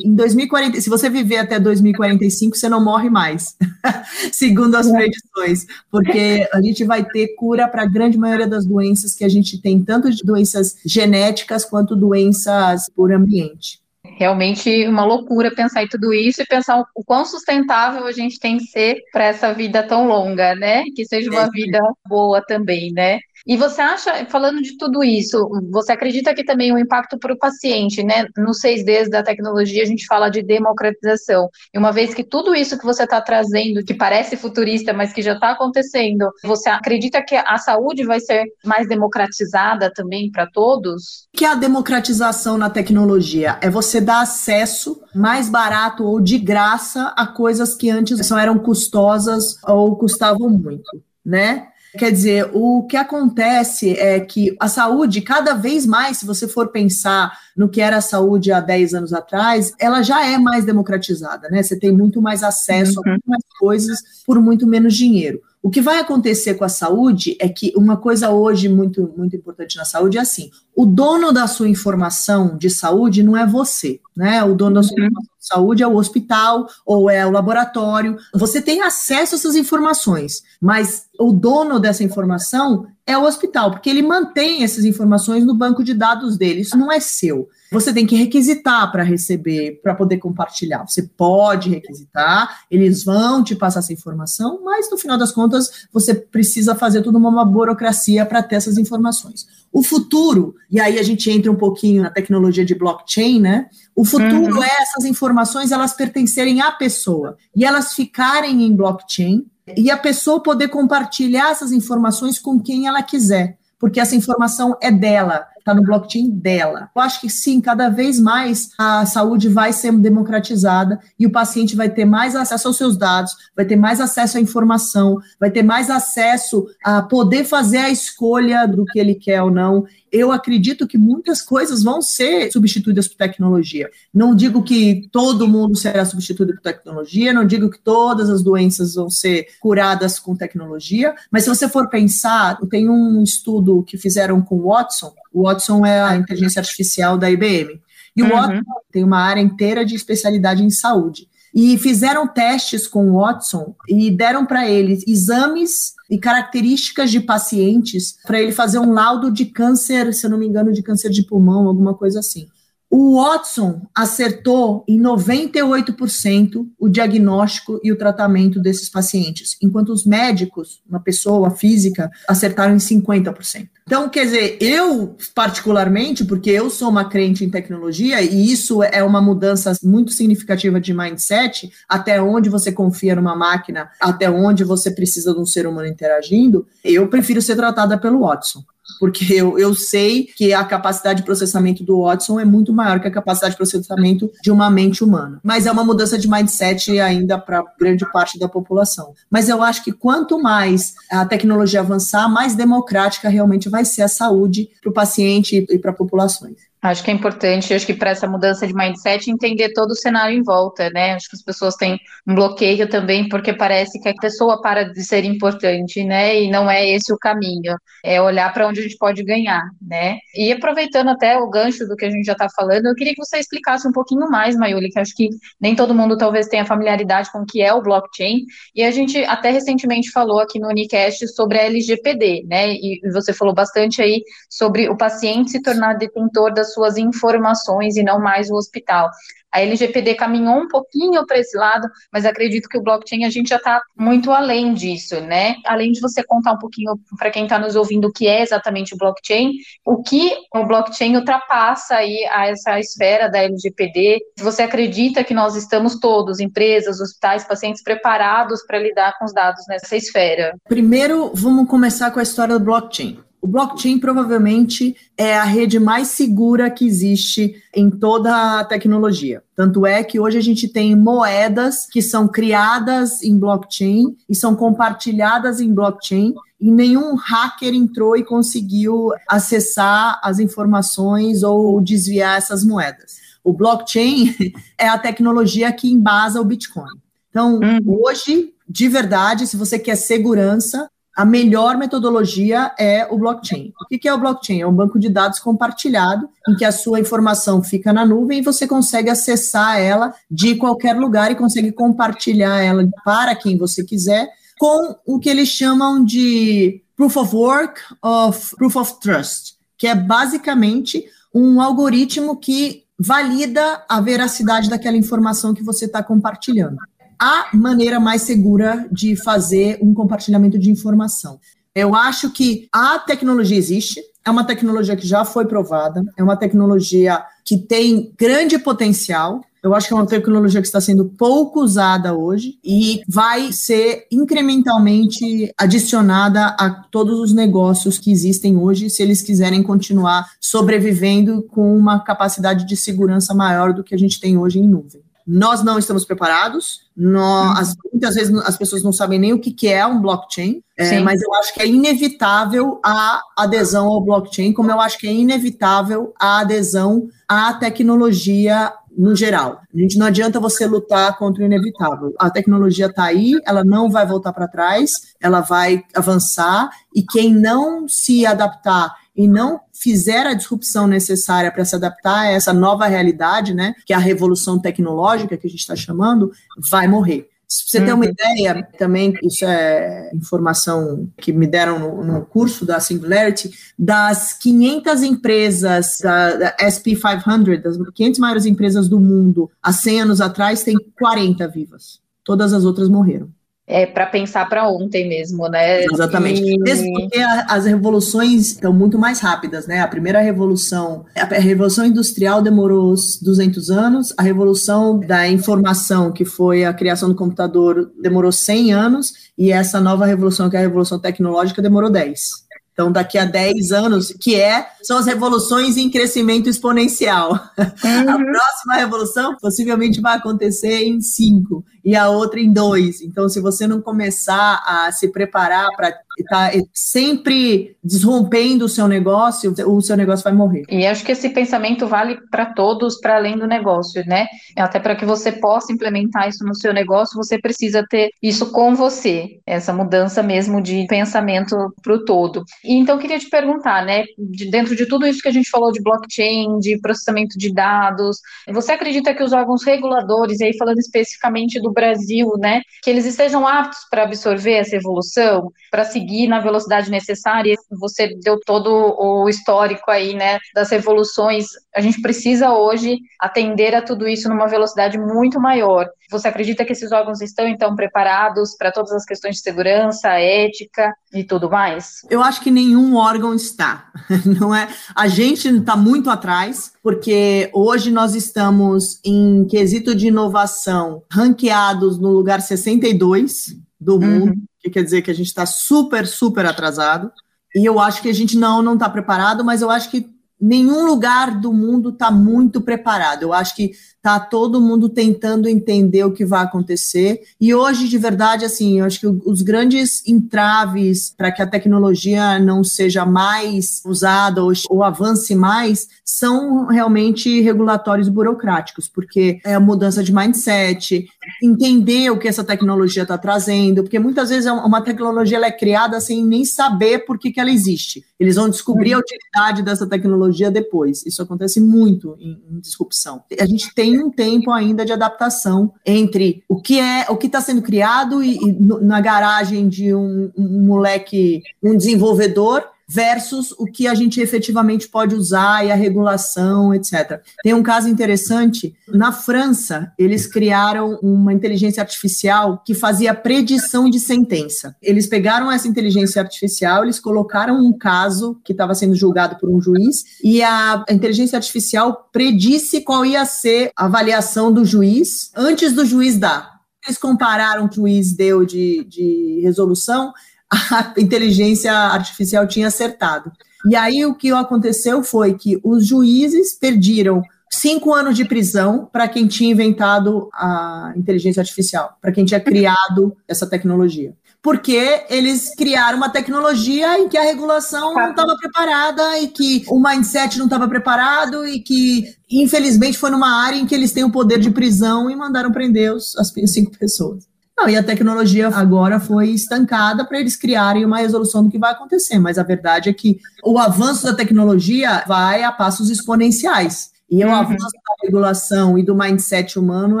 em 0.04 0.14
2040, 0.14 0.80
se 0.80 0.88
você 0.88 1.10
viver 1.10 1.38
até 1.38 1.58
2045, 1.58 2.56
você 2.56 2.68
não 2.68 2.84
morre 2.84 3.10
mais, 3.10 3.56
segundo 4.30 4.76
as 4.76 4.88
predições, 4.88 5.66
porque 5.90 6.48
a 6.52 6.62
gente 6.62 6.84
vai 6.84 7.04
ter 7.04 7.34
cura 7.34 7.66
para 7.66 7.82
a 7.82 7.86
grande 7.86 8.16
maioria 8.16 8.46
das 8.46 8.64
doenças 8.64 9.16
que 9.16 9.24
a 9.24 9.28
gente 9.28 9.60
tem, 9.60 9.82
tanto 9.82 10.08
de 10.08 10.22
doenças 10.22 10.76
genéticas 10.86 11.64
quanto 11.64 11.96
doenças 11.96 12.88
por 12.94 13.12
ambiente 13.12 13.79
realmente 14.20 14.86
uma 14.86 15.02
loucura 15.02 15.50
pensar 15.50 15.82
em 15.82 15.88
tudo 15.88 16.12
isso 16.12 16.42
e 16.42 16.46
pensar 16.46 16.84
o 16.94 17.02
quão 17.02 17.24
sustentável 17.24 18.06
a 18.06 18.12
gente 18.12 18.38
tem 18.38 18.58
que 18.58 18.64
ser 18.64 19.02
para 19.10 19.24
essa 19.24 19.54
vida 19.54 19.82
tão 19.82 20.06
longa, 20.06 20.54
né? 20.54 20.84
Que 20.94 21.06
seja 21.06 21.30
uma 21.30 21.50
vida 21.50 21.80
boa 22.06 22.44
também, 22.46 22.92
né? 22.92 23.18
E 23.46 23.56
você 23.56 23.80
acha, 23.80 24.26
falando 24.26 24.60
de 24.60 24.76
tudo 24.76 25.02
isso, 25.02 25.48
você 25.70 25.92
acredita 25.92 26.34
que 26.34 26.44
também 26.44 26.72
o 26.72 26.78
impacto 26.78 27.18
para 27.18 27.32
o 27.32 27.38
paciente, 27.38 28.02
né? 28.02 28.26
No 28.36 28.50
6Ds 28.50 29.08
da 29.08 29.22
tecnologia, 29.22 29.82
a 29.82 29.86
gente 29.86 30.04
fala 30.06 30.28
de 30.28 30.42
democratização. 30.42 31.48
E 31.72 31.78
uma 31.78 31.92
vez 31.92 32.12
que 32.12 32.22
tudo 32.22 32.54
isso 32.54 32.78
que 32.78 32.84
você 32.84 33.04
está 33.04 33.20
trazendo, 33.20 33.82
que 33.82 33.94
parece 33.94 34.36
futurista, 34.36 34.92
mas 34.92 35.12
que 35.12 35.22
já 35.22 35.32
está 35.32 35.52
acontecendo, 35.52 36.30
você 36.44 36.68
acredita 36.68 37.22
que 37.22 37.34
a 37.34 37.56
saúde 37.56 38.04
vai 38.04 38.20
ser 38.20 38.44
mais 38.64 38.86
democratizada 38.86 39.90
também 39.90 40.30
para 40.30 40.46
todos? 40.46 41.26
O 41.34 41.38
que 41.38 41.44
é 41.44 41.48
a 41.48 41.54
democratização 41.54 42.58
na 42.58 42.68
tecnologia? 42.68 43.58
É 43.62 43.70
você 43.70 44.00
dar 44.10 44.22
acesso 44.22 45.00
mais 45.14 45.48
barato 45.48 46.02
ou 46.02 46.20
de 46.20 46.36
graça 46.36 47.14
a 47.16 47.28
coisas 47.28 47.76
que 47.76 47.88
antes 47.88 48.28
eram 48.32 48.58
custosas 48.58 49.56
ou 49.62 49.94
custavam 49.96 50.50
muito, 50.50 51.00
né? 51.24 51.68
Quer 51.96 52.12
dizer, 52.12 52.50
o 52.52 52.86
que 52.86 52.96
acontece 52.96 53.96
é 53.98 54.20
que 54.20 54.56
a 54.60 54.68
saúde, 54.68 55.20
cada 55.20 55.54
vez 55.54 55.86
mais, 55.86 56.18
se 56.18 56.26
você 56.26 56.46
for 56.46 56.68
pensar 56.68 57.36
no 57.56 57.68
que 57.68 57.80
era 57.80 57.96
a 57.96 58.00
saúde 58.00 58.52
há 58.52 58.60
10 58.60 58.94
anos 58.94 59.12
atrás, 59.12 59.72
ela 59.78 60.02
já 60.02 60.24
é 60.24 60.38
mais 60.38 60.64
democratizada, 60.64 61.48
né? 61.48 61.62
Você 61.62 61.76
tem 61.76 61.92
muito 61.92 62.20
mais 62.20 62.42
acesso 62.42 63.00
uhum. 63.00 63.02
a 63.06 63.10
muito 63.10 63.24
mais 63.26 63.42
coisas 63.58 63.98
por 64.26 64.40
muito 64.40 64.66
menos 64.66 64.94
dinheiro. 64.94 65.40
O 65.62 65.68
que 65.68 65.80
vai 65.80 65.98
acontecer 65.98 66.54
com 66.54 66.64
a 66.64 66.70
saúde 66.70 67.36
é 67.38 67.48
que 67.48 67.72
uma 67.76 67.96
coisa 67.96 68.30
hoje 68.30 68.68
muito, 68.68 69.12
muito 69.14 69.36
importante 69.36 69.76
na 69.76 69.84
saúde 69.84 70.16
é 70.16 70.20
assim: 70.20 70.50
o 70.74 70.86
dono 70.86 71.32
da 71.32 71.46
sua 71.46 71.68
informação 71.68 72.56
de 72.56 72.70
saúde 72.70 73.22
não 73.22 73.36
é 73.36 73.46
você, 73.46 74.00
né? 74.16 74.42
O 74.42 74.54
dono 74.54 74.76
da 74.76 74.82
sua 74.82 74.98
uhum. 74.98 75.06
informação 75.06 75.34
de 75.38 75.46
saúde 75.46 75.82
é 75.82 75.86
o 75.86 75.96
hospital 75.96 76.66
ou 76.86 77.10
é 77.10 77.26
o 77.26 77.30
laboratório. 77.30 78.16
Você 78.34 78.62
tem 78.62 78.80
acesso 78.80 79.34
a 79.34 79.38
essas 79.38 79.54
informações, 79.54 80.42
mas 80.58 81.04
o 81.18 81.30
dono 81.30 81.78
dessa 81.78 82.02
informação 82.02 82.86
é 83.10 83.18
o 83.18 83.24
hospital, 83.24 83.72
porque 83.72 83.90
ele 83.90 84.02
mantém 84.02 84.62
essas 84.62 84.84
informações 84.84 85.44
no 85.44 85.54
banco 85.54 85.82
de 85.82 85.92
dados 85.92 86.38
dele. 86.38 86.60
Isso 86.60 86.78
não 86.78 86.92
é 86.92 87.00
seu. 87.00 87.48
Você 87.72 87.92
tem 87.92 88.06
que 88.06 88.16
requisitar 88.16 88.90
para 88.90 89.02
receber, 89.02 89.80
para 89.82 89.94
poder 89.94 90.18
compartilhar. 90.18 90.86
Você 90.86 91.02
pode 91.02 91.70
requisitar, 91.70 92.64
eles 92.70 93.04
vão 93.04 93.42
te 93.42 93.54
passar 93.54 93.80
essa 93.80 93.92
informação, 93.92 94.60
mas 94.64 94.90
no 94.90 94.96
final 94.98 95.18
das 95.18 95.32
contas 95.32 95.86
você 95.92 96.14
precisa 96.14 96.74
fazer 96.74 97.02
toda 97.02 97.18
uma 97.18 97.44
burocracia 97.44 98.24
para 98.24 98.42
ter 98.42 98.56
essas 98.56 98.78
informações. 98.78 99.46
O 99.72 99.82
futuro, 99.82 100.54
e 100.70 100.80
aí 100.80 100.98
a 100.98 101.02
gente 101.02 101.30
entra 101.30 101.50
um 101.50 101.56
pouquinho 101.56 102.02
na 102.02 102.10
tecnologia 102.10 102.64
de 102.64 102.74
blockchain, 102.74 103.40
né? 103.40 103.68
O 103.94 104.04
futuro 104.04 104.56
uhum. 104.56 104.64
é 104.64 104.82
essas 104.82 105.04
informações 105.04 105.70
elas 105.70 105.94
pertencerem 105.94 106.60
à 106.60 106.72
pessoa 106.72 107.36
e 107.54 107.64
elas 107.64 107.92
ficarem 107.92 108.64
em 108.64 108.74
blockchain 108.74 109.46
e 109.76 109.90
a 109.90 109.96
pessoa 109.96 110.42
poder 110.42 110.68
compartilhar 110.68 111.50
essas 111.50 111.72
informações 111.72 112.38
com 112.38 112.60
quem 112.60 112.86
ela 112.86 113.02
quiser 113.02 113.58
porque 113.80 113.98
essa 113.98 114.14
informação 114.14 114.76
é 114.80 114.92
dela. 114.92 115.46
está 115.58 115.74
no 115.74 115.82
blockchain 115.82 116.30
dela. 116.30 116.90
Eu 116.94 117.02
acho 117.02 117.20
que 117.20 117.28
sim, 117.28 117.60
cada 117.60 117.88
vez 117.88 118.20
mais 118.20 118.70
a 118.78 119.04
saúde 119.06 119.48
vai 119.48 119.72
ser 119.72 119.92
democratizada 119.92 121.00
e 121.18 121.26
o 121.26 121.32
paciente 121.32 121.74
vai 121.74 121.88
ter 121.88 122.04
mais 122.04 122.36
acesso 122.36 122.68
aos 122.68 122.76
seus 122.76 122.96
dados, 122.96 123.34
vai 123.56 123.64
ter 123.64 123.76
mais 123.76 124.00
acesso 124.00 124.38
à 124.38 124.40
informação, 124.40 125.18
vai 125.38 125.50
ter 125.50 125.62
mais 125.62 125.90
acesso 125.90 126.66
a 126.84 127.02
poder 127.02 127.44
fazer 127.44 127.78
a 127.78 127.90
escolha 127.90 128.66
do 128.66 128.84
que 128.84 128.98
ele 128.98 129.14
quer 129.14 129.42
ou 129.42 129.50
não 129.50 129.84
eu 130.12 130.32
acredito 130.32 130.86
que 130.86 130.98
muitas 130.98 131.40
coisas 131.40 131.82
vão 131.82 132.02
ser 132.02 132.50
substituídas 132.50 133.06
por 133.08 133.16
tecnologia. 133.16 133.90
Não 134.12 134.34
digo 134.34 134.62
que 134.62 135.08
todo 135.12 135.48
mundo 135.48 135.76
será 135.76 136.04
substituído 136.04 136.54
por 136.54 136.62
tecnologia, 136.62 137.32
não 137.32 137.46
digo 137.46 137.70
que 137.70 137.78
todas 137.78 138.28
as 138.28 138.42
doenças 138.42 138.94
vão 138.94 139.08
ser 139.08 139.46
curadas 139.60 140.18
com 140.18 140.34
tecnologia, 140.34 141.14
mas 141.30 141.44
se 141.44 141.48
você 141.48 141.68
for 141.68 141.88
pensar, 141.88 142.58
tem 142.68 142.88
um 142.88 143.22
estudo 143.22 143.82
que 143.84 143.96
fizeram 143.96 144.42
com 144.42 144.56
o 144.56 144.68
Watson, 144.68 145.12
o 145.32 145.44
Watson 145.44 145.86
é 145.86 146.00
a 146.00 146.16
inteligência 146.16 146.60
artificial 146.60 147.16
da 147.16 147.30
IBM, 147.30 147.80
e 148.16 148.22
o 148.22 148.26
uhum. 148.26 148.32
Watson 148.32 148.62
tem 148.90 149.04
uma 149.04 149.18
área 149.18 149.40
inteira 149.40 149.84
de 149.84 149.94
especialidade 149.94 150.62
em 150.62 150.70
saúde. 150.70 151.28
E 151.54 151.76
fizeram 151.78 152.28
testes 152.28 152.86
com 152.86 153.10
o 153.10 153.20
Watson 153.20 153.74
e 153.88 154.10
deram 154.10 154.46
para 154.46 154.68
ele 154.68 155.02
exames 155.06 155.94
e 156.10 156.18
características 156.18 157.10
de 157.10 157.20
pacientes 157.20 158.18
para 158.26 158.40
ele 158.40 158.50
fazer 158.52 158.80
um 158.80 158.92
laudo 158.92 159.30
de 159.30 159.46
câncer, 159.46 160.12
se 160.12 160.26
eu 160.26 160.30
não 160.30 160.38
me 160.38 160.46
engano, 160.46 160.72
de 160.72 160.82
câncer 160.82 161.10
de 161.10 161.22
pulmão, 161.22 161.68
alguma 161.68 161.94
coisa 161.94 162.18
assim. 162.18 162.48
O 162.92 163.22
Watson 163.22 163.82
acertou 163.94 164.84
em 164.88 165.00
98% 165.00 166.66
o 166.76 166.88
diagnóstico 166.88 167.80
e 167.84 167.92
o 167.92 167.96
tratamento 167.96 168.60
desses 168.60 168.90
pacientes, 168.90 169.56
enquanto 169.62 169.90
os 169.92 170.04
médicos, 170.04 170.82
uma 170.88 170.98
pessoa 170.98 171.52
física, 171.52 172.10
acertaram 172.26 172.74
em 172.74 172.78
50%. 172.78 173.68
Então, 173.86 174.08
quer 174.08 174.24
dizer, 174.24 174.58
eu 174.60 175.16
particularmente, 175.34 176.24
porque 176.24 176.50
eu 176.50 176.68
sou 176.68 176.88
uma 176.88 177.08
crente 177.08 177.44
em 177.44 177.50
tecnologia, 177.50 178.20
e 178.22 178.52
isso 178.52 178.82
é 178.82 179.04
uma 179.04 179.20
mudança 179.20 179.72
muito 179.82 180.12
significativa 180.12 180.80
de 180.80 180.92
mindset, 180.92 181.70
até 181.88 182.20
onde 182.20 182.48
você 182.48 182.72
confia 182.72 183.14
numa 183.14 183.36
máquina, 183.36 183.88
até 184.00 184.28
onde 184.28 184.64
você 184.64 184.90
precisa 184.90 185.32
de 185.32 185.40
um 185.40 185.46
ser 185.46 185.64
humano 185.64 185.86
interagindo, 185.86 186.66
eu 186.84 187.06
prefiro 187.06 187.40
ser 187.40 187.54
tratada 187.54 187.96
pelo 187.96 188.20
Watson 188.20 188.64
porque 188.98 189.32
eu, 189.32 189.58
eu 189.58 189.74
sei 189.74 190.24
que 190.36 190.52
a 190.52 190.64
capacidade 190.64 191.20
de 191.20 191.26
processamento 191.26 191.84
do 191.84 192.02
Watson 192.02 192.40
é 192.40 192.44
muito 192.44 192.72
maior 192.72 193.00
que 193.00 193.08
a 193.08 193.10
capacidade 193.10 193.52
de 193.52 193.56
processamento 193.56 194.30
de 194.42 194.50
uma 194.50 194.70
mente 194.70 195.04
humana. 195.04 195.40
Mas 195.42 195.66
é 195.66 195.72
uma 195.72 195.84
mudança 195.84 196.18
de 196.18 196.28
mindset 196.28 196.98
ainda 197.00 197.38
para 197.38 197.64
grande 197.78 198.10
parte 198.10 198.38
da 198.38 198.48
população. 198.48 199.14
Mas 199.30 199.48
eu 199.48 199.62
acho 199.62 199.84
que 199.84 199.92
quanto 199.92 200.40
mais 200.40 200.94
a 201.10 201.24
tecnologia 201.24 201.80
avançar, 201.80 202.28
mais 202.28 202.54
democrática 202.54 203.28
realmente 203.28 203.68
vai 203.68 203.84
ser 203.84 204.02
a 204.02 204.08
saúde 204.08 204.68
para 204.80 204.90
o 204.90 204.94
paciente 204.94 205.66
e 205.68 205.78
para 205.78 205.92
populações. 205.92 206.69
Acho 206.82 207.04
que 207.04 207.10
é 207.10 207.14
importante, 207.14 207.74
acho 207.74 207.84
que 207.84 207.92
para 207.92 208.10
essa 208.10 208.26
mudança 208.26 208.66
de 208.66 208.72
mindset, 208.72 209.30
entender 209.30 209.74
todo 209.74 209.90
o 209.90 209.94
cenário 209.94 210.34
em 210.34 210.42
volta, 210.42 210.88
né? 210.88 211.12
Acho 211.12 211.28
que 211.28 211.36
as 211.36 211.42
pessoas 211.42 211.74
têm 211.74 212.00
um 212.26 212.34
bloqueio 212.34 212.88
também, 212.88 213.28
porque 213.28 213.52
parece 213.52 214.00
que 214.00 214.08
a 214.08 214.14
pessoa 214.14 214.62
para 214.62 214.84
de 214.84 215.04
ser 215.04 215.24
importante, 215.24 216.02
né? 216.02 216.42
E 216.42 216.50
não 216.50 216.70
é 216.70 216.88
esse 216.88 217.12
o 217.12 217.18
caminho. 217.18 217.76
É 218.02 218.20
olhar 218.22 218.50
para 218.54 218.66
onde 218.66 218.80
a 218.80 218.82
gente 218.82 218.96
pode 218.96 219.22
ganhar, 219.22 219.62
né? 219.82 220.16
E 220.34 220.50
aproveitando 220.50 221.08
até 221.08 221.36
o 221.38 221.50
gancho 221.50 221.86
do 221.86 221.94
que 221.96 222.06
a 222.06 222.10
gente 222.10 222.24
já 222.24 222.32
está 222.32 222.48
falando, 222.48 222.86
eu 222.86 222.94
queria 222.94 223.12
que 223.14 223.22
você 223.22 223.38
explicasse 223.38 223.86
um 223.86 223.92
pouquinho 223.92 224.30
mais, 224.30 224.56
Mayuli, 224.56 224.88
que 224.88 224.98
acho 224.98 225.14
que 225.14 225.28
nem 225.60 225.76
todo 225.76 225.94
mundo 225.94 226.16
talvez 226.16 226.48
tenha 226.48 226.64
familiaridade 226.64 227.30
com 227.30 227.40
o 227.40 227.46
que 227.46 227.60
é 227.60 227.74
o 227.74 227.82
blockchain. 227.82 228.46
E 228.74 228.82
a 228.82 228.90
gente 228.90 229.22
até 229.24 229.50
recentemente 229.50 230.10
falou 230.10 230.40
aqui 230.40 230.58
no 230.58 230.68
Unicast 230.68 231.28
sobre 231.28 231.58
a 231.58 231.64
LGPD, 231.64 232.46
né? 232.48 232.72
E 232.72 233.00
você 233.12 233.34
falou 233.34 233.52
bastante 233.52 234.00
aí 234.00 234.22
sobre 234.48 234.88
o 234.88 234.96
paciente 234.96 235.50
se 235.50 235.62
tornar 235.62 235.98
detentor 235.98 236.54
das 236.54 236.69
suas 236.72 236.96
informações 236.96 237.96
e 237.96 238.02
não 238.02 238.20
mais 238.20 238.50
o 238.50 238.54
hospital. 238.54 239.10
A 239.52 239.60
LGPD 239.60 240.14
caminhou 240.14 240.56
um 240.56 240.68
pouquinho 240.68 241.26
para 241.26 241.38
esse 241.38 241.56
lado, 241.56 241.88
mas 242.12 242.24
acredito 242.24 242.68
que 242.68 242.78
o 242.78 242.82
blockchain 242.82 243.24
a 243.24 243.30
gente 243.30 243.48
já 243.48 243.56
está 243.56 243.82
muito 243.96 244.30
além 244.30 244.72
disso, 244.72 245.20
né? 245.20 245.56
Além 245.66 245.90
de 245.90 246.00
você 246.00 246.22
contar 246.22 246.52
um 246.52 246.58
pouquinho 246.58 246.94
para 247.18 247.30
quem 247.30 247.44
está 247.44 247.58
nos 247.58 247.74
ouvindo 247.74 248.06
o 248.06 248.12
que 248.12 248.28
é 248.28 248.42
exatamente 248.42 248.94
o 248.94 248.96
blockchain, 248.96 249.52
o 249.84 250.02
que 250.02 250.36
o 250.54 250.64
blockchain 250.64 251.16
ultrapassa 251.16 251.96
aí 251.96 252.24
a 252.30 252.46
essa 252.46 252.78
esfera 252.78 253.28
da 253.28 253.38
LGPD. 253.38 254.20
Você 254.38 254.62
acredita 254.62 255.24
que 255.24 255.34
nós 255.34 255.56
estamos 255.56 255.98
todos, 255.98 256.38
empresas, 256.38 257.00
hospitais, 257.00 257.44
pacientes, 257.44 257.82
preparados 257.82 258.64
para 258.64 258.78
lidar 258.78 259.18
com 259.18 259.24
os 259.24 259.32
dados 259.32 259.64
nessa 259.68 259.96
esfera? 259.96 260.54
Primeiro, 260.68 261.32
vamos 261.34 261.68
começar 261.68 262.12
com 262.12 262.20
a 262.20 262.22
história 262.22 262.56
do 262.56 262.64
blockchain. 262.64 263.18
O 263.42 263.46
blockchain 263.46 263.98
provavelmente 263.98 264.94
é 265.16 265.38
a 265.38 265.44
rede 265.44 265.78
mais 265.78 266.08
segura 266.08 266.70
que 266.70 266.86
existe 266.86 267.54
em 267.74 267.88
toda 267.88 268.60
a 268.60 268.64
tecnologia. 268.64 269.42
Tanto 269.56 269.86
é 269.86 270.04
que 270.04 270.20
hoje 270.20 270.36
a 270.36 270.42
gente 270.42 270.68
tem 270.68 270.94
moedas 270.94 271.86
que 271.86 272.02
são 272.02 272.28
criadas 272.28 273.22
em 273.22 273.38
blockchain 273.38 274.14
e 274.28 274.34
são 274.34 274.54
compartilhadas 274.54 275.60
em 275.60 275.72
blockchain 275.72 276.34
e 276.60 276.70
nenhum 276.70 277.14
hacker 277.14 277.74
entrou 277.74 278.14
e 278.14 278.24
conseguiu 278.24 279.10
acessar 279.26 280.20
as 280.22 280.38
informações 280.38 281.42
ou 281.42 281.80
desviar 281.80 282.36
essas 282.36 282.62
moedas. 282.62 283.16
O 283.42 283.54
blockchain 283.54 284.34
é 284.76 284.86
a 284.86 284.98
tecnologia 284.98 285.72
que 285.72 285.90
embasa 285.90 286.40
o 286.40 286.44
Bitcoin. 286.44 287.00
Então, 287.30 287.54
uhum. 287.54 288.02
hoje, 288.04 288.52
de 288.68 288.88
verdade, 288.88 289.46
se 289.46 289.56
você 289.56 289.78
quer 289.78 289.96
segurança, 289.96 290.90
a 291.20 291.24
melhor 291.26 291.76
metodologia 291.76 292.72
é 292.78 293.06
o 293.10 293.18
blockchain. 293.18 293.74
O 293.78 293.86
que 293.86 294.08
é 294.08 294.14
o 294.14 294.16
blockchain? 294.16 294.62
É 294.62 294.66
um 294.66 294.72
banco 294.72 294.98
de 294.98 295.10
dados 295.10 295.38
compartilhado, 295.38 296.26
em 296.48 296.56
que 296.56 296.64
a 296.64 296.72
sua 296.72 296.98
informação 296.98 297.62
fica 297.62 297.92
na 297.92 298.06
nuvem 298.06 298.38
e 298.38 298.42
você 298.42 298.66
consegue 298.66 299.10
acessar 299.10 299.78
ela 299.78 300.14
de 300.30 300.54
qualquer 300.54 300.96
lugar 300.96 301.30
e 301.30 301.34
consegue 301.34 301.72
compartilhar 301.72 302.62
ela 302.62 302.88
para 303.04 303.34
quem 303.34 303.58
você 303.58 303.84
quiser, 303.84 304.30
com 304.58 304.96
o 305.04 305.18
que 305.18 305.28
eles 305.28 305.48
chamam 305.48 306.02
de 306.02 306.80
Proof 306.96 307.18
of 307.18 307.36
Work 307.36 307.78
of 308.02 308.56
Proof 308.56 308.76
of 308.76 309.00
Trust, 309.00 309.56
que 309.76 309.86
é 309.86 309.94
basicamente 309.94 311.04
um 311.34 311.60
algoritmo 311.60 312.34
que 312.34 312.84
valida 312.98 313.84
a 313.86 314.00
veracidade 314.00 314.70
daquela 314.70 314.96
informação 314.96 315.52
que 315.52 315.62
você 315.62 315.84
está 315.84 316.02
compartilhando 316.02 316.78
a 317.20 317.48
maneira 317.52 318.00
mais 318.00 318.22
segura 318.22 318.88
de 318.90 319.14
fazer 319.14 319.78
um 319.82 319.92
compartilhamento 319.92 320.58
de 320.58 320.70
informação. 320.70 321.38
Eu 321.74 321.94
acho 321.94 322.30
que 322.30 322.66
a 322.72 322.98
tecnologia 322.98 323.58
existe, 323.58 324.00
é 324.24 324.30
uma 324.30 324.44
tecnologia 324.44 324.96
que 324.96 325.06
já 325.06 325.24
foi 325.24 325.44
provada, 325.44 326.02
é 326.16 326.22
uma 326.22 326.36
tecnologia 326.36 327.22
que 327.44 327.58
tem 327.58 328.12
grande 328.18 328.58
potencial. 328.58 329.42
Eu 329.62 329.74
acho 329.74 329.86
que 329.86 329.92
é 329.92 329.96
uma 329.96 330.06
tecnologia 330.06 330.62
que 330.62 330.66
está 330.66 330.80
sendo 330.80 331.04
pouco 331.04 331.60
usada 331.60 332.14
hoje 332.14 332.58
e 332.64 333.02
vai 333.06 333.52
ser 333.52 334.06
incrementalmente 334.10 335.52
adicionada 335.58 336.56
a 336.58 336.70
todos 336.70 337.20
os 337.20 337.34
negócios 337.34 337.98
que 337.98 338.10
existem 338.10 338.56
hoje, 338.56 338.88
se 338.88 339.02
eles 339.02 339.20
quiserem 339.20 339.62
continuar 339.62 340.26
sobrevivendo 340.40 341.42
com 341.42 341.76
uma 341.76 342.00
capacidade 342.00 342.66
de 342.66 342.76
segurança 342.76 343.34
maior 343.34 343.74
do 343.74 343.84
que 343.84 343.94
a 343.94 343.98
gente 343.98 344.18
tem 344.18 344.38
hoje 344.38 344.58
em 344.58 344.66
nuvem. 344.66 345.02
Nós 345.26 345.62
não 345.62 345.78
estamos 345.78 346.04
preparados. 346.04 346.82
Nós, 346.96 347.58
as, 347.58 347.76
muitas 347.92 348.14
vezes 348.14 348.34
as 348.44 348.56
pessoas 348.56 348.82
não 348.82 348.92
sabem 348.92 349.18
nem 349.18 349.32
o 349.32 349.38
que, 349.38 349.52
que 349.52 349.68
é 349.68 349.86
um 349.86 350.00
blockchain, 350.00 350.62
é, 350.76 351.00
mas 351.00 351.20
eu 351.22 351.32
acho 351.34 351.54
que 351.54 351.62
é 351.62 351.66
inevitável 351.66 352.80
a 352.84 353.22
adesão 353.36 353.86
ao 353.86 354.00
blockchain, 354.00 354.52
como 354.52 354.70
eu 354.70 354.80
acho 354.80 354.98
que 354.98 355.06
é 355.06 355.12
inevitável 355.12 356.12
a 356.18 356.40
adesão 356.40 357.08
à 357.28 357.52
tecnologia 357.54 358.72
no 358.96 359.14
geral. 359.14 359.60
A 359.74 359.78
gente 359.78 359.96
não 359.96 360.06
adianta 360.06 360.40
você 360.40 360.66
lutar 360.66 361.16
contra 361.16 361.42
o 361.42 361.46
inevitável. 361.46 362.14
A 362.18 362.28
tecnologia 362.28 362.86
está 362.86 363.04
aí, 363.04 363.40
ela 363.46 363.64
não 363.64 363.90
vai 363.90 364.06
voltar 364.06 364.32
para 364.32 364.48
trás, 364.48 365.14
ela 365.20 365.40
vai 365.40 365.84
avançar, 365.94 366.68
e 366.94 367.02
quem 367.02 367.32
não 367.34 367.88
se 367.88 368.26
adaptar 368.26 368.94
e 369.14 369.26
não 369.28 369.60
fizer 369.72 370.26
a 370.26 370.34
disrupção 370.34 370.86
necessária 370.86 371.50
para 371.50 371.64
se 371.64 371.74
adaptar 371.74 372.20
a 372.20 372.30
essa 372.30 372.52
nova 372.52 372.86
realidade, 372.86 373.54
né, 373.54 373.74
que 373.84 373.92
é 373.92 373.96
a 373.96 374.00
revolução 374.00 374.58
tecnológica 374.58 375.36
que 375.36 375.46
a 375.46 375.50
gente 375.50 375.60
está 375.60 375.76
chamando, 375.76 376.32
vai 376.70 376.86
morrer. 376.86 377.28
Se 377.48 377.64
você 377.66 377.84
ter 377.84 377.92
uma 377.92 378.04
uhum. 378.04 378.12
ideia, 378.12 378.68
também, 378.78 379.12
isso 379.24 379.44
é 379.44 380.12
informação 380.14 381.10
que 381.16 381.32
me 381.32 381.48
deram 381.48 381.80
no, 381.80 382.04
no 382.04 382.24
curso 382.24 382.64
da 382.64 382.78
Singularity, 382.78 383.50
das 383.76 384.34
500 384.34 385.02
empresas 385.02 385.96
da, 386.00 386.36
da 386.36 386.56
SP500, 386.58 387.60
das 387.60 387.76
500 387.92 388.20
maiores 388.20 388.46
empresas 388.46 388.88
do 388.88 389.00
mundo, 389.00 389.50
há 389.60 389.72
100 389.72 390.02
anos 390.02 390.20
atrás, 390.20 390.62
tem 390.62 390.76
40 390.96 391.48
vivas. 391.48 392.00
Todas 392.24 392.52
as 392.52 392.64
outras 392.64 392.88
morreram 392.88 393.28
é, 393.70 393.86
para 393.86 394.04
pensar 394.04 394.48
para 394.48 394.68
ontem 394.68 395.08
mesmo, 395.08 395.48
né? 395.48 395.84
Exatamente. 395.84 396.42
E... 396.42 396.58
Mesmo 396.58 396.92
porque 396.92 397.18
as 397.48 397.64
revoluções 397.64 398.48
estão 398.48 398.72
muito 398.72 398.98
mais 398.98 399.20
rápidas, 399.20 399.66
né? 399.66 399.80
A 399.80 399.86
primeira 399.86 400.20
revolução, 400.20 401.04
a 401.16 401.24
revolução 401.26 401.86
industrial 401.86 402.42
demorou 402.42 402.94
200 403.22 403.70
anos, 403.70 404.12
a 404.18 404.22
revolução 404.22 404.98
da 404.98 405.28
informação, 405.28 406.10
que 406.10 406.24
foi 406.24 406.64
a 406.64 406.74
criação 406.74 407.08
do 407.08 407.14
computador, 407.14 407.92
demorou 408.02 408.32
100 408.32 408.72
anos, 408.72 409.12
e 409.38 409.52
essa 409.52 409.80
nova 409.80 410.04
revolução, 410.04 410.50
que 410.50 410.56
é 410.56 410.58
a 410.58 410.62
revolução 410.62 410.98
tecnológica, 410.98 411.62
demorou 411.62 411.90
10. 411.90 412.49
Então, 412.80 412.90
daqui 412.90 413.18
a 413.18 413.26
10 413.26 413.72
anos, 413.72 414.10
que 414.18 414.34
é, 414.34 414.66
são 414.82 414.96
as 414.96 415.04
revoluções 415.04 415.76
em 415.76 415.90
crescimento 415.90 416.48
exponencial. 416.48 417.32
Uhum. 417.58 418.10
A 418.10 418.18
próxima 418.18 418.74
revolução 418.76 419.36
possivelmente 419.36 420.00
vai 420.00 420.16
acontecer 420.16 420.84
em 420.84 420.98
5 420.98 421.62
e 421.84 421.96
a 421.96 422.08
outra 422.08 422.40
em 422.40 422.52
2. 422.52 423.02
Então, 423.02 423.28
se 423.28 423.40
você 423.40 423.66
não 423.66 423.80
começar 423.80 424.62
a 424.66 424.90
se 424.92 425.08
preparar 425.08 425.68
para 425.76 425.88
estar 426.18 426.52
tá 426.52 426.58
sempre 426.74 427.76
desrompendo 427.82 428.64
o 428.64 428.68
seu 428.68 428.86
negócio, 428.86 429.54
o 429.66 429.80
seu 429.80 429.96
negócio 429.96 430.24
vai 430.24 430.32
morrer. 430.32 430.64
E 430.68 430.86
acho 430.86 431.04
que 431.04 431.12
esse 431.12 431.30
pensamento 431.30 431.86
vale 431.86 432.18
para 432.30 432.46
todos, 432.46 433.00
para 433.00 433.16
além 433.16 433.38
do 433.38 433.46
negócio, 433.46 434.04
né? 434.06 434.26
Até 434.56 434.78
para 434.78 434.94
que 434.94 435.04
você 435.04 435.32
possa 435.32 435.72
implementar 435.72 436.28
isso 436.28 436.44
no 436.44 436.54
seu 436.54 436.72
negócio, 436.72 437.16
você 437.16 437.38
precisa 437.38 437.84
ter 437.88 438.10
isso 438.22 438.50
com 438.52 438.74
você, 438.74 439.40
essa 439.46 439.72
mudança 439.72 440.22
mesmo 440.22 440.60
de 440.60 440.86
pensamento 440.86 441.56
para 441.82 441.94
o 441.94 442.04
todo. 442.04 442.44
Então, 442.72 442.98
queria 442.98 443.18
te 443.18 443.28
perguntar, 443.28 443.84
né, 443.84 444.04
de, 444.16 444.48
dentro 444.48 444.76
de 444.76 444.86
tudo 444.86 445.04
isso 445.04 445.20
que 445.20 445.28
a 445.28 445.32
gente 445.32 445.50
falou 445.50 445.72
de 445.72 445.82
blockchain, 445.82 446.58
de 446.60 446.78
processamento 446.80 447.36
de 447.36 447.52
dados, 447.52 448.18
você 448.48 448.72
acredita 448.72 449.12
que 449.12 449.24
os 449.24 449.32
órgãos 449.32 449.64
reguladores, 449.64 450.40
aí 450.40 450.56
falando 450.56 450.78
especificamente 450.78 451.60
do 451.60 451.72
Brasil, 451.72 452.32
né, 452.38 452.62
que 452.82 452.88
eles 452.88 453.06
estejam 453.06 453.44
aptos 453.44 453.80
para 453.90 454.04
absorver 454.04 454.52
essa 454.52 454.76
evolução, 454.76 455.50
para 455.68 455.84
seguir 455.84 456.28
na 456.28 456.38
velocidade 456.38 456.90
necessária? 456.90 457.56
Você 457.72 458.14
deu 458.22 458.38
todo 458.46 458.70
o 458.70 459.28
histórico 459.28 459.90
aí, 459.90 460.14
né, 460.14 460.38
das 460.54 460.70
revoluções. 460.70 461.46
A 461.74 461.80
gente 461.80 462.00
precisa 462.00 462.52
hoje 462.52 462.98
atender 463.18 463.74
a 463.74 463.82
tudo 463.82 464.06
isso 464.06 464.28
numa 464.28 464.46
velocidade 464.46 464.96
muito 464.96 465.40
maior. 465.40 465.88
Você 466.10 466.26
acredita 466.26 466.64
que 466.64 466.72
esses 466.72 466.90
órgãos 466.90 467.20
estão, 467.20 467.46
então, 467.46 467.76
preparados 467.76 468.56
para 468.56 468.72
todas 468.72 468.92
as 468.92 469.04
questões 469.04 469.36
de 469.36 469.42
segurança, 469.42 470.08
ética 470.18 470.92
e 471.12 471.22
tudo 471.22 471.48
mais? 471.48 472.00
Eu 472.10 472.22
acho 472.22 472.40
que 472.40 472.50
nenhum 472.60 472.94
órgão 472.94 473.34
está, 473.34 473.90
não 474.38 474.54
é? 474.54 474.68
A 474.94 475.08
gente 475.08 475.48
está 475.48 475.76
muito 475.76 476.10
atrás, 476.10 476.72
porque 476.82 477.50
hoje 477.52 477.90
nós 477.90 478.14
estamos 478.14 479.00
em 479.04 479.46
quesito 479.46 479.94
de 479.94 480.08
inovação 480.08 481.02
ranqueados 481.10 481.98
no 481.98 482.10
lugar 482.10 482.40
62 482.40 483.56
do 483.80 483.94
uhum. 483.94 484.00
mundo, 484.00 484.34
que 484.60 484.70
quer 484.70 484.82
dizer 484.82 485.02
que 485.02 485.10
a 485.10 485.14
gente 485.14 485.28
está 485.28 485.46
super, 485.46 486.06
super 486.06 486.44
atrasado. 486.44 487.10
E 487.54 487.64
eu 487.64 487.80
acho 487.80 488.02
que 488.02 488.08
a 488.08 488.14
gente 488.14 488.36
não 488.36 488.62
não 488.62 488.74
está 488.74 488.88
preparado, 488.88 489.44
mas 489.44 489.62
eu 489.62 489.70
acho 489.70 489.90
que 489.90 490.06
nenhum 490.40 490.86
lugar 490.86 491.40
do 491.40 491.52
mundo 491.52 491.90
está 491.90 492.10
muito 492.10 492.60
preparado. 492.60 493.22
Eu 493.22 493.32
acho 493.32 493.56
que 493.56 493.72
tá 494.02 494.18
todo 494.18 494.60
mundo 494.60 494.88
tentando 494.88 495.48
entender 495.48 496.04
o 496.04 496.12
que 496.12 496.24
vai 496.24 496.42
acontecer. 496.42 497.20
E 497.40 497.54
hoje, 497.54 497.88
de 497.88 497.98
verdade, 497.98 498.44
assim, 498.44 498.80
eu 498.80 498.84
acho 498.84 499.00
que 499.00 499.06
os 499.06 499.42
grandes 499.42 500.06
entraves 500.06 501.12
para 501.16 501.30
que 501.30 501.42
a 501.42 501.46
tecnologia 501.46 502.38
não 502.38 502.64
seja 502.64 503.04
mais 503.04 503.82
usada 503.84 504.42
ou, 504.42 504.52
ou, 504.68 504.82
avance 504.82 505.34
mais 505.34 505.88
são 506.04 506.66
realmente 506.66 507.40
regulatórios 507.40 508.08
burocráticos, 508.08 508.88
porque 508.88 509.38
é 509.44 509.54
a 509.54 509.60
mudança 509.60 510.02
de 510.02 510.12
mindset, 510.12 511.06
entender 511.42 512.10
o 512.10 512.18
que 512.18 512.28
essa 512.28 512.42
tecnologia 512.42 513.02
está 513.02 513.16
trazendo, 513.16 513.82
porque 513.82 513.98
muitas 513.98 514.30
vezes 514.30 514.46
é 514.46 514.52
uma 514.52 514.82
tecnologia 514.82 515.36
ela 515.36 515.46
é 515.46 515.52
criada 515.52 516.00
sem 516.00 516.24
nem 516.24 516.44
saber 516.44 517.00
por 517.00 517.18
que, 517.18 517.30
que 517.30 517.40
ela 517.40 517.50
existe. 517.50 518.04
Eles 518.18 518.36
vão 518.36 518.48
descobrir 518.48 518.92
a 518.94 518.98
utilidade 518.98 519.62
dessa 519.62 519.86
tecnologia 519.86 520.50
depois. 520.50 521.04
Isso 521.06 521.22
acontece 521.22 521.60
muito 521.60 522.16
em, 522.18 522.38
em 522.50 522.60
disrupção. 522.60 523.22
A 523.38 523.46
gente 523.46 523.74
tem 523.74 523.89
tem 523.90 524.02
um 524.02 524.10
tempo 524.10 524.50
ainda 524.50 524.84
de 524.84 524.92
adaptação 524.92 525.72
entre 525.84 526.42
o 526.48 526.60
que 526.60 526.78
é 526.78 527.06
o 527.08 527.16
que 527.16 527.26
está 527.26 527.40
sendo 527.40 527.62
criado 527.62 528.22
e, 528.22 528.36
e, 528.36 528.52
na 528.60 529.00
garagem 529.00 529.68
de 529.68 529.94
um, 529.94 530.30
um 530.36 530.66
moleque, 530.66 531.42
um 531.62 531.76
desenvolvedor 531.76 532.64
versus 532.92 533.52
o 533.56 533.66
que 533.66 533.86
a 533.86 533.94
gente 533.94 534.20
efetivamente 534.20 534.88
pode 534.88 535.14
usar 535.14 535.64
e 535.64 535.70
a 535.70 535.76
regulação, 535.76 536.74
etc. 536.74 537.20
Tem 537.40 537.54
um 537.54 537.62
caso 537.62 537.88
interessante, 537.88 538.74
na 538.88 539.12
França, 539.12 539.92
eles 539.96 540.26
criaram 540.26 540.98
uma 541.00 541.32
inteligência 541.32 541.80
artificial 541.80 542.60
que 542.66 542.74
fazia 542.74 543.14
predição 543.14 543.88
de 543.88 544.00
sentença. 544.00 544.74
Eles 544.82 545.06
pegaram 545.06 545.52
essa 545.52 545.68
inteligência 545.68 546.20
artificial, 546.20 546.82
eles 546.82 546.98
colocaram 546.98 547.60
um 547.60 547.72
caso 547.72 548.40
que 548.44 548.50
estava 548.50 548.74
sendo 548.74 548.96
julgado 548.96 549.36
por 549.38 549.48
um 549.48 549.60
juiz 549.60 550.04
e 550.24 550.42
a 550.42 550.84
inteligência 550.90 551.36
artificial 551.36 552.08
predisse 552.12 552.80
qual 552.80 553.06
ia 553.06 553.24
ser 553.24 553.70
a 553.76 553.84
avaliação 553.84 554.52
do 554.52 554.64
juiz 554.64 555.30
antes 555.36 555.72
do 555.72 555.84
juiz 555.84 556.18
dar. 556.18 556.58
Eles 556.84 556.98
compararam 556.98 557.66
o 557.66 557.68
que 557.68 557.78
o 557.78 557.82
juiz 557.82 558.12
deu 558.12 558.44
de, 558.44 558.84
de 558.84 559.40
resolução 559.42 560.12
a 560.70 560.94
inteligência 560.98 561.72
artificial 561.72 562.46
tinha 562.46 562.68
acertado. 562.68 563.30
E 563.66 563.76
aí 563.76 564.04
o 564.06 564.14
que 564.14 564.32
aconteceu 564.32 565.02
foi 565.02 565.34
que 565.34 565.60
os 565.62 565.86
juízes 565.86 566.54
perderam 566.54 567.22
cinco 567.52 567.92
anos 567.92 568.16
de 568.16 568.24
prisão 568.24 568.88
para 568.90 569.08
quem 569.08 569.26
tinha 569.26 569.50
inventado 569.50 570.30
a 570.32 570.92
inteligência 570.96 571.40
artificial, 571.40 571.96
para 572.00 572.12
quem 572.12 572.24
tinha 572.24 572.40
criado 572.40 573.16
essa 573.28 573.46
tecnologia. 573.46 574.14
Porque 574.42 575.04
eles 575.10 575.54
criaram 575.54 575.98
uma 575.98 576.08
tecnologia 576.08 576.98
em 576.98 577.10
que 577.10 577.18
a 577.18 577.22
regulação 577.22 577.92
não 577.92 578.10
estava 578.10 578.34
preparada 578.36 579.18
e 579.18 579.28
que 579.28 579.64
o 579.68 579.78
mindset 579.78 580.38
não 580.38 580.46
estava 580.46 580.66
preparado 580.66 581.46
e 581.46 581.60
que, 581.60 582.14
infelizmente, 582.30 582.96
foi 582.96 583.10
numa 583.10 583.44
área 583.44 583.58
em 583.58 583.66
que 583.66 583.74
eles 583.74 583.92
têm 583.92 584.04
o 584.04 584.10
poder 584.10 584.38
de 584.38 584.50
prisão 584.50 585.10
e 585.10 585.16
mandaram 585.16 585.52
prender 585.52 585.92
os, 585.92 586.16
as 586.16 586.32
cinco 586.50 586.70
pessoas. 586.78 587.29
Não, 587.60 587.68
e 587.68 587.76
a 587.76 587.82
tecnologia 587.82 588.48
agora 588.48 588.98
foi 588.98 589.28
estancada 589.28 590.02
para 590.06 590.18
eles 590.18 590.34
criarem 590.34 590.82
uma 590.82 590.96
resolução 590.96 591.44
do 591.44 591.50
que 591.50 591.58
vai 591.58 591.72
acontecer, 591.72 592.18
mas 592.18 592.38
a 592.38 592.42
verdade 592.42 592.88
é 592.88 592.92
que 592.92 593.20
o 593.44 593.58
avanço 593.58 594.06
da 594.06 594.14
tecnologia 594.14 595.04
vai 595.06 595.42
a 595.42 595.52
passos 595.52 595.90
exponenciais. 595.90 596.90
E 597.10 597.22
uhum. 597.22 597.30
o 597.30 597.34
avanço 597.34 597.58
da 597.58 598.06
regulação 598.06 598.78
e 598.78 598.82
do 598.82 598.94
mindset 598.94 599.58
humano, 599.58 600.00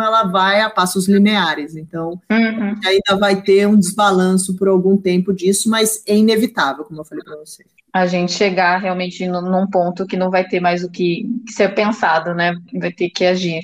ela 0.00 0.22
vai 0.22 0.62
a 0.62 0.70
passos 0.70 1.06
lineares. 1.06 1.76
Então, 1.76 2.18
uhum. 2.30 2.74
ainda 2.82 3.18
vai 3.18 3.42
ter 3.42 3.66
um 3.66 3.76
desbalanço 3.76 4.56
por 4.56 4.68
algum 4.68 4.96
tempo 4.96 5.30
disso, 5.34 5.68
mas 5.68 6.02
é 6.06 6.16
inevitável, 6.16 6.84
como 6.84 7.00
eu 7.00 7.04
falei 7.04 7.22
para 7.22 7.36
você. 7.36 7.62
A 7.92 8.06
gente 8.06 8.32
chegar 8.32 8.78
realmente 8.78 9.26
num 9.26 9.66
ponto 9.66 10.06
que 10.06 10.16
não 10.16 10.30
vai 10.30 10.46
ter 10.46 10.60
mais 10.60 10.82
o 10.82 10.90
que, 10.90 11.28
que 11.46 11.52
ser 11.52 11.74
pensado, 11.74 12.32
né? 12.32 12.54
Vai 12.78 12.92
ter 12.92 13.10
que 13.10 13.26
agir. 13.26 13.60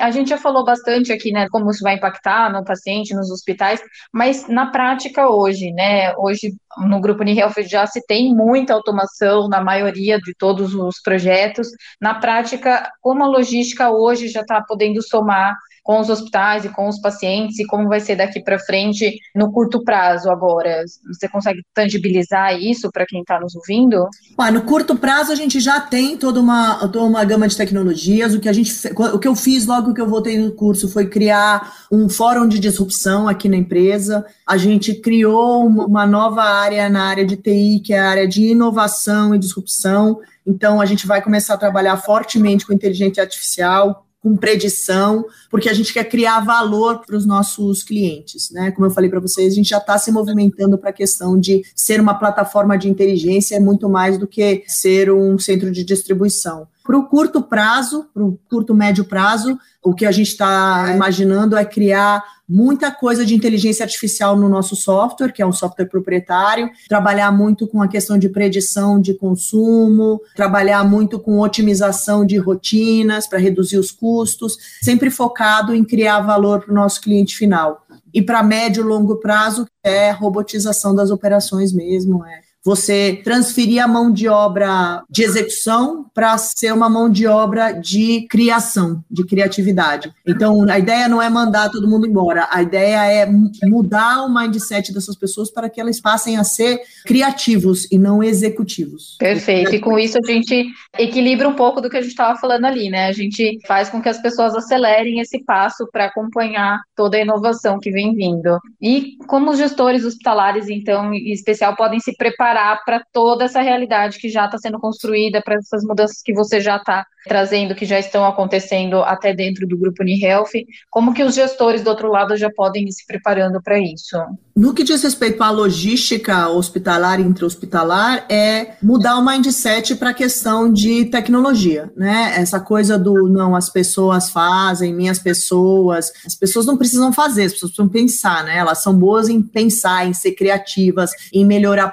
A 0.00 0.10
gente 0.10 0.30
já 0.30 0.38
falou 0.38 0.64
bastante 0.64 1.12
aqui, 1.12 1.32
né, 1.32 1.48
como 1.50 1.70
isso 1.70 1.82
vai 1.82 1.94
impactar 1.94 2.52
no 2.52 2.64
paciente, 2.64 3.14
nos 3.14 3.30
hospitais, 3.30 3.80
mas 4.12 4.48
na 4.48 4.70
prática 4.70 5.28
hoje, 5.28 5.72
né, 5.72 6.14
hoje 6.16 6.54
no 6.78 7.00
Grupo 7.00 7.22
Unihealth 7.22 7.62
já 7.62 7.86
se 7.86 8.04
tem 8.06 8.34
muita 8.34 8.74
automação 8.74 9.48
na 9.48 9.62
maioria 9.62 10.18
de 10.18 10.34
todos 10.34 10.74
os 10.74 11.00
projetos. 11.00 11.68
Na 12.00 12.14
prática, 12.14 12.90
como 13.00 13.24
a 13.24 13.28
logística 13.28 13.90
hoje 13.90 14.28
já 14.28 14.42
está 14.42 14.60
podendo 14.60 15.02
somar 15.02 15.54
com 15.86 16.00
os 16.00 16.10
hospitais 16.10 16.64
e 16.64 16.68
com 16.68 16.88
os 16.88 17.00
pacientes 17.00 17.60
e 17.60 17.64
como 17.64 17.88
vai 17.88 18.00
ser 18.00 18.16
daqui 18.16 18.40
para 18.40 18.58
frente 18.58 19.20
no 19.32 19.52
curto 19.52 19.84
prazo 19.84 20.28
agora? 20.28 20.82
Você 21.06 21.28
consegue 21.28 21.62
tangibilizar 21.72 22.60
isso 22.60 22.90
para 22.90 23.06
quem 23.06 23.20
está 23.20 23.38
nos 23.38 23.54
ouvindo? 23.54 24.08
No 24.52 24.62
curto 24.62 24.96
prazo 24.96 25.30
a 25.30 25.36
gente 25.36 25.60
já 25.60 25.80
tem 25.80 26.16
toda 26.16 26.40
uma, 26.40 26.74
toda 26.88 27.02
uma 27.02 27.24
gama 27.24 27.46
de 27.46 27.56
tecnologias. 27.56 28.34
O 28.34 28.40
que, 28.40 28.48
a 28.48 28.52
gente, 28.52 28.72
o 29.14 29.18
que 29.20 29.28
eu 29.28 29.36
fiz 29.36 29.64
logo 29.64 29.94
que 29.94 30.00
eu 30.00 30.08
voltei 30.08 30.36
no 30.36 30.50
curso 30.50 30.88
foi 30.88 31.06
criar 31.06 31.72
um 31.90 32.08
fórum 32.08 32.48
de 32.48 32.58
disrupção 32.58 33.28
aqui 33.28 33.48
na 33.48 33.56
empresa. 33.56 34.26
A 34.44 34.56
gente 34.56 34.92
criou 34.92 35.64
uma 35.66 36.04
nova 36.04 36.42
área 36.42 36.88
na 36.88 37.04
área 37.04 37.24
de 37.24 37.36
TI, 37.36 37.80
que 37.84 37.94
é 37.94 38.00
a 38.00 38.10
área 38.10 38.26
de 38.26 38.42
inovação 38.42 39.36
e 39.36 39.38
disrupção. 39.38 40.18
Então, 40.44 40.80
a 40.80 40.86
gente 40.86 41.06
vai 41.06 41.22
começar 41.22 41.54
a 41.54 41.58
trabalhar 41.58 41.96
fortemente 41.96 42.66
com 42.66 42.72
inteligência 42.72 43.22
artificial, 43.22 44.05
com 44.26 44.36
predição, 44.36 45.24
porque 45.48 45.68
a 45.68 45.72
gente 45.72 45.92
quer 45.92 46.02
criar 46.02 46.40
valor 46.40 47.00
para 47.06 47.16
os 47.16 47.24
nossos 47.24 47.84
clientes, 47.84 48.50
né? 48.50 48.72
Como 48.72 48.84
eu 48.84 48.90
falei 48.90 49.08
para 49.08 49.20
vocês, 49.20 49.52
a 49.52 49.54
gente 49.54 49.68
já 49.68 49.78
está 49.78 49.96
se 49.98 50.10
movimentando 50.10 50.76
para 50.76 50.90
a 50.90 50.92
questão 50.92 51.38
de 51.38 51.62
ser 51.76 52.00
uma 52.00 52.12
plataforma 52.12 52.76
de 52.76 52.88
inteligência, 52.88 53.54
é 53.54 53.60
muito 53.60 53.88
mais 53.88 54.18
do 54.18 54.26
que 54.26 54.64
ser 54.66 55.12
um 55.12 55.38
centro 55.38 55.70
de 55.70 55.84
distribuição. 55.84 56.66
Para 56.86 56.96
o 56.96 57.08
curto 57.08 57.42
prazo, 57.42 58.06
para 58.14 58.22
o 58.22 58.38
curto 58.48 58.74
médio 58.74 59.04
prazo, 59.04 59.58
o 59.82 59.92
que 59.92 60.06
a 60.06 60.12
gente 60.12 60.28
está 60.28 60.92
imaginando 60.94 61.56
é 61.56 61.64
criar 61.64 62.22
muita 62.48 62.92
coisa 62.92 63.26
de 63.26 63.34
inteligência 63.34 63.84
artificial 63.84 64.36
no 64.36 64.48
nosso 64.48 64.76
software, 64.76 65.32
que 65.32 65.42
é 65.42 65.46
um 65.46 65.52
software 65.52 65.86
proprietário, 65.86 66.70
trabalhar 66.88 67.32
muito 67.32 67.66
com 67.66 67.82
a 67.82 67.88
questão 67.88 68.16
de 68.16 68.28
predição 68.28 69.00
de 69.00 69.14
consumo, 69.14 70.20
trabalhar 70.36 70.84
muito 70.84 71.18
com 71.18 71.40
otimização 71.40 72.24
de 72.24 72.36
rotinas 72.36 73.26
para 73.26 73.40
reduzir 73.40 73.78
os 73.78 73.90
custos, 73.90 74.56
sempre 74.80 75.10
focado 75.10 75.74
em 75.74 75.84
criar 75.84 76.20
valor 76.20 76.60
para 76.60 76.70
o 76.70 76.74
nosso 76.74 77.00
cliente 77.00 77.36
final. 77.36 77.84
E 78.14 78.22
para 78.22 78.42
médio 78.42 78.82
e 78.82 78.86
longo 78.86 79.16
prazo, 79.16 79.66
é 79.82 80.12
robotização 80.12 80.94
das 80.94 81.10
operações 81.10 81.72
mesmo, 81.72 82.24
é 82.24 82.45
você 82.66 83.20
transferir 83.22 83.80
a 83.80 83.86
mão 83.86 84.10
de 84.10 84.26
obra 84.26 85.04
de 85.08 85.22
execução 85.22 86.04
para 86.12 86.36
ser 86.36 86.72
uma 86.74 86.90
mão 86.90 87.08
de 87.08 87.24
obra 87.24 87.70
de 87.70 88.26
criação, 88.28 89.04
de 89.08 89.24
criatividade. 89.24 90.12
Então, 90.26 90.68
a 90.68 90.76
ideia 90.76 91.06
não 91.06 91.22
é 91.22 91.30
mandar 91.30 91.70
todo 91.70 91.86
mundo 91.86 92.08
embora, 92.08 92.48
a 92.50 92.60
ideia 92.60 93.06
é 93.06 93.26
mudar 93.68 94.24
o 94.24 94.34
mindset 94.34 94.92
dessas 94.92 95.14
pessoas 95.14 95.48
para 95.48 95.70
que 95.70 95.80
elas 95.80 96.00
passem 96.00 96.38
a 96.38 96.42
ser 96.42 96.80
criativos 97.04 97.86
e 97.92 97.98
não 97.98 98.20
executivos. 98.20 99.16
Perfeito. 99.16 99.72
E 99.72 99.78
com 99.78 99.96
isso 99.96 100.18
a 100.18 100.26
gente 100.26 100.66
equilibra 100.98 101.48
um 101.48 101.54
pouco 101.54 101.80
do 101.80 101.88
que 101.88 101.96
a 101.96 102.02
gente 102.02 102.10
estava 102.10 102.36
falando 102.36 102.64
ali, 102.64 102.90
né? 102.90 103.06
A 103.06 103.12
gente 103.12 103.60
faz 103.64 103.88
com 103.88 104.02
que 104.02 104.08
as 104.08 104.20
pessoas 104.20 104.56
acelerem 104.56 105.20
esse 105.20 105.38
passo 105.44 105.88
para 105.92 106.06
acompanhar 106.06 106.80
toda 106.96 107.16
a 107.16 107.20
inovação 107.20 107.78
que 107.78 107.92
vem 107.92 108.12
vindo. 108.12 108.58
E 108.82 109.16
como 109.28 109.52
os 109.52 109.58
gestores 109.58 110.04
hospitalares, 110.04 110.68
então, 110.68 111.14
em 111.14 111.30
especial, 111.30 111.76
podem 111.76 112.00
se 112.00 112.16
preparar 112.16 112.55
para 112.84 113.04
toda 113.12 113.44
essa 113.44 113.60
realidade 113.60 114.18
que 114.18 114.28
já 114.28 114.46
está 114.46 114.58
sendo 114.58 114.78
construída, 114.78 115.42
para 115.42 115.56
essas 115.56 115.84
mudanças 115.84 116.22
que 116.22 116.32
você 116.32 116.60
já 116.60 116.76
está 116.76 117.04
trazendo, 117.26 117.74
que 117.74 117.84
já 117.84 117.98
estão 117.98 118.24
acontecendo 118.24 119.02
até 119.02 119.34
dentro 119.34 119.66
do 119.66 119.76
grupo 119.76 120.02
UniHealth, 120.02 120.52
como 120.90 121.12
que 121.12 121.24
os 121.24 121.34
gestores 121.34 121.82
do 121.82 121.90
outro 121.90 122.08
lado 122.08 122.36
já 122.36 122.50
podem 122.50 122.84
ir 122.84 122.92
se 122.92 123.04
preparando 123.04 123.60
para 123.60 123.78
isso? 123.78 124.16
No 124.56 124.72
que 124.72 124.82
diz 124.82 125.02
respeito 125.02 125.42
à 125.42 125.50
logística 125.50 126.48
hospitalar 126.48 127.20
e 127.20 127.24
intra-hospitalar, 127.24 128.24
é 128.30 128.76
mudar 128.82 129.18
o 129.18 129.24
mindset 129.24 129.96
para 129.96 130.10
a 130.10 130.14
questão 130.14 130.72
de 130.72 131.04
tecnologia, 131.06 131.92
né? 131.94 132.32
Essa 132.36 132.58
coisa 132.58 132.98
do 132.98 133.28
não, 133.28 133.54
as 133.54 133.68
pessoas 133.68 134.30
fazem, 134.30 134.94
minhas 134.94 135.18
pessoas. 135.18 136.10
As 136.24 136.34
pessoas 136.34 136.64
não 136.64 136.78
precisam 136.78 137.12
fazer, 137.12 137.44
as 137.44 137.52
pessoas 137.52 137.72
precisam 137.72 137.88
pensar, 137.88 138.44
né? 138.44 138.56
Elas 138.56 138.82
são 138.82 138.94
boas 138.94 139.28
em 139.28 139.42
pensar, 139.42 140.06
em 140.06 140.14
ser 140.14 140.32
criativas, 140.32 141.10
em 141.32 141.44
melhorar 141.44 141.88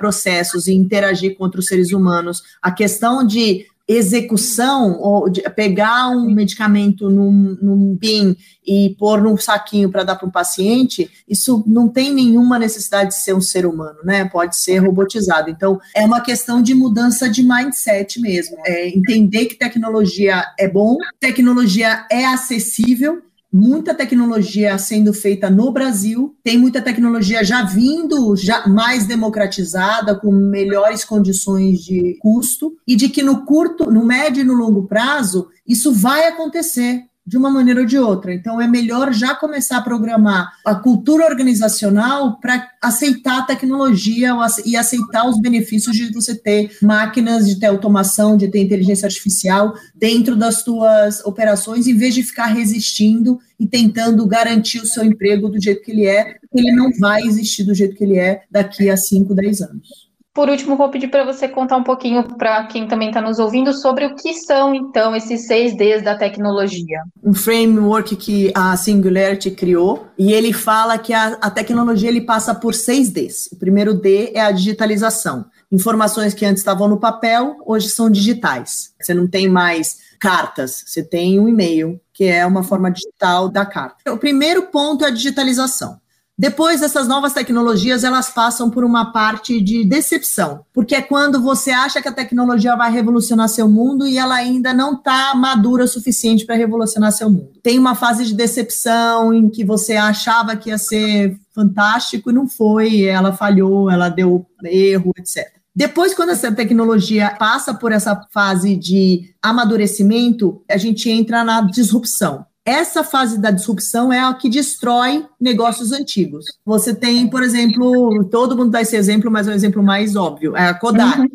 em 0.67 0.77
interagir 0.77 1.37
com 1.37 1.43
outros 1.43 1.67
seres 1.67 1.91
humanos. 1.91 2.41
A 2.61 2.71
questão 2.71 3.25
de 3.25 3.65
execução, 3.87 4.97
ou 5.01 5.29
de 5.29 5.41
pegar 5.49 6.09
um 6.09 6.31
medicamento 6.31 7.09
num, 7.09 7.57
num 7.61 7.95
BIM 7.95 8.35
e 8.65 8.95
pôr 8.97 9.21
num 9.21 9.35
saquinho 9.35 9.91
para 9.91 10.03
dar 10.03 10.15
para 10.15 10.27
um 10.27 10.31
paciente, 10.31 11.09
isso 11.27 11.63
não 11.67 11.89
tem 11.89 12.13
nenhuma 12.13 12.57
necessidade 12.57 13.09
de 13.09 13.21
ser 13.21 13.33
um 13.33 13.41
ser 13.41 13.65
humano, 13.65 13.99
né? 14.05 14.23
Pode 14.25 14.55
ser 14.55 14.77
robotizado. 14.77 15.49
Então, 15.49 15.79
é 15.93 16.05
uma 16.05 16.21
questão 16.21 16.61
de 16.61 16.73
mudança 16.73 17.29
de 17.29 17.43
mindset 17.43 18.21
mesmo. 18.21 18.57
É 18.65 18.87
entender 18.87 19.47
que 19.47 19.55
tecnologia 19.55 20.45
é 20.57 20.67
bom, 20.67 20.95
tecnologia 21.19 22.05
é 22.09 22.25
acessível, 22.25 23.21
muita 23.53 23.93
tecnologia 23.93 24.75
sendo 24.79 25.13
feita 25.13 25.47
no 25.47 25.71
Brasil, 25.71 26.35
tem 26.43 26.57
muita 26.57 26.81
tecnologia 26.81 27.43
já 27.43 27.61
vindo, 27.63 28.35
já 28.35 28.67
mais 28.67 29.05
democratizada, 29.05 30.15
com 30.15 30.31
melhores 30.31 31.05
condições 31.05 31.79
de 31.79 32.17
custo, 32.19 32.75
e 32.87 32.95
de 32.95 33.09
que 33.09 33.21
no 33.21 33.45
curto, 33.45 33.91
no 33.91 34.03
médio 34.03 34.41
e 34.41 34.43
no 34.43 34.55
longo 34.55 34.87
prazo, 34.87 35.49
isso 35.67 35.93
vai 35.93 36.27
acontecer 36.27 37.03
de 37.25 37.38
uma 37.38 37.49
maneira 37.49 37.81
ou 37.81 37.86
de 37.86 37.97
outra. 37.97 38.33
Então, 38.33 38.59
é 38.59 38.67
melhor 38.67 39.13
já 39.13 39.33
começar 39.33 39.77
a 39.77 39.81
programar 39.81 40.51
a 40.65 40.75
cultura 40.75 41.25
organizacional 41.25 42.39
para 42.39 42.69
aceitar 42.81 43.39
a 43.39 43.43
tecnologia 43.43 44.31
e 44.65 44.75
aceitar 44.75 45.27
os 45.27 45.39
benefícios 45.39 45.95
de 45.95 46.12
você 46.12 46.36
ter 46.36 46.75
máquinas, 46.81 47.47
de 47.47 47.59
ter 47.59 47.67
automação, 47.67 48.36
de 48.36 48.49
ter 48.49 48.62
inteligência 48.62 49.05
artificial 49.05 49.73
dentro 49.95 50.36
das 50.36 50.62
suas 50.62 51.23
operações, 51.23 51.88
em 51.88 51.95
vez 51.95 52.13
de 52.13 52.23
ficar 52.23 52.47
resistindo 52.47 53.39
e 53.57 53.65
tentando 53.65 54.25
garantir 54.27 54.79
o 54.79 54.86
seu 54.86 55.05
emprego 55.05 55.47
do 55.47 55.62
jeito 55.62 55.81
que 55.81 55.91
ele 55.91 56.05
é, 56.05 56.36
ele 56.53 56.71
não 56.73 56.91
vai 56.99 57.23
existir 57.23 57.63
do 57.63 57.73
jeito 57.73 57.95
que 57.95 58.03
ele 58.03 58.17
é 58.17 58.43
daqui 58.51 58.89
a 58.89 58.97
5, 58.97 59.33
10 59.33 59.62
anos. 59.62 60.02
Por 60.33 60.49
último, 60.49 60.75
vou 60.75 60.89
pedir 60.89 61.09
para 61.09 61.23
você 61.23 61.47
contar 61.47 61.77
um 61.77 61.83
pouquinho 61.83 62.23
para 62.37 62.63
quem 62.65 62.87
também 62.87 63.09
está 63.09 63.21
nos 63.21 63.37
ouvindo 63.37 63.71
sobre 63.71 64.05
o 64.07 64.15
que 64.15 64.33
são, 64.33 64.73
então, 64.73 65.15
esses 65.15 65.45
seis 65.45 65.77
Ds 65.77 66.01
da 66.01 66.17
tecnologia. 66.17 67.01
Um 67.23 67.35
framework 67.35 68.15
que 68.15 68.51
a 68.55 68.75
Singularity 68.75 69.51
criou, 69.51 70.07
e 70.17 70.33
ele 70.33 70.51
fala 70.51 70.97
que 70.97 71.13
a, 71.13 71.37
a 71.39 71.51
tecnologia 71.51 72.09
ele 72.09 72.21
passa 72.21 72.55
por 72.55 72.73
seis 72.73 73.11
Ds. 73.11 73.51
O 73.51 73.57
primeiro 73.57 73.93
D 73.93 74.31
é 74.33 74.41
a 74.41 74.51
digitalização. 74.51 75.45
Informações 75.71 76.33
que 76.33 76.45
antes 76.45 76.61
estavam 76.61 76.87
no 76.87 76.99
papel, 76.99 77.57
hoje 77.63 77.89
são 77.89 78.09
digitais. 78.09 78.93
Você 78.99 79.13
não 79.13 79.27
tem 79.27 79.47
mais 79.47 79.97
cartas, 80.19 80.83
você 80.85 81.03
tem 81.03 81.39
um 81.39 81.47
e-mail, 81.47 81.99
que 82.11 82.23
é 82.23 82.43
uma 82.43 82.63
forma 82.63 82.89
digital 82.89 83.49
da 83.49 83.65
carta. 83.65 84.11
O 84.11 84.17
primeiro 84.17 84.63
ponto 84.63 85.05
é 85.05 85.09
a 85.09 85.11
digitalização. 85.11 86.01
Depois, 86.37 86.81
essas 86.81 87.07
novas 87.07 87.31
tecnologias, 87.31 88.03
elas 88.03 88.29
passam 88.29 88.69
por 88.69 88.83
uma 88.83 89.11
parte 89.11 89.61
de 89.61 89.85
decepção, 89.85 90.65
porque 90.73 90.95
é 90.95 91.01
quando 91.01 91.39
você 91.39 91.69
acha 91.69 92.01
que 92.01 92.07
a 92.07 92.13
tecnologia 92.13 92.75
vai 92.75 92.91
revolucionar 92.91 93.47
seu 93.47 93.69
mundo 93.69 94.07
e 94.07 94.17
ela 94.17 94.35
ainda 94.35 94.73
não 94.73 94.93
está 94.93 95.35
madura 95.35 95.83
o 95.83 95.87
suficiente 95.87 96.43
para 96.43 96.55
revolucionar 96.55 97.11
seu 97.11 97.29
mundo. 97.29 97.51
Tem 97.61 97.77
uma 97.77 97.93
fase 97.93 98.25
de 98.25 98.33
decepção 98.33 99.31
em 99.31 99.47
que 99.47 99.63
você 99.63 99.95
achava 99.95 100.55
que 100.55 100.69
ia 100.69 100.77
ser 100.79 101.37
fantástico 101.53 102.31
e 102.31 102.33
não 102.33 102.47
foi, 102.47 103.03
ela 103.03 103.31
falhou, 103.31 103.91
ela 103.91 104.09
deu 104.09 104.43
erro, 104.63 105.13
etc. 105.15 105.45
Depois, 105.75 106.15
quando 106.15 106.29
essa 106.29 106.51
tecnologia 106.51 107.35
passa 107.37 107.75
por 107.75 107.91
essa 107.91 108.19
fase 108.31 108.75
de 108.75 109.35
amadurecimento, 109.41 110.63
a 110.69 110.77
gente 110.77 111.09
entra 111.11 111.43
na 111.43 111.61
disrupção 111.61 112.45
essa 112.65 113.04
fase 113.04 113.38
da 113.38 113.52
disrupção 113.52 114.12
é 114.12 114.19
a 114.19 114.34
que 114.34 114.49
destrói 114.49 115.26
negócios 115.39 115.91
antigos. 115.91 116.45
Você 116.65 116.95
tem, 116.95 117.28
por 117.28 117.43
exemplo, 117.43 118.23
todo 118.30 118.56
mundo 118.56 118.71
dá 118.71 118.82
esse 118.82 118.95
exemplo, 118.95 119.30
mas 119.30 119.47
é 119.47 119.52
um 119.52 119.56
exemplo 119.56 119.84
mais 119.84 120.15
óbvio, 120.15 120.56
é 120.56 120.67
a 120.67 120.73
Kodak. 120.73 121.19
Uhum. 121.19 121.28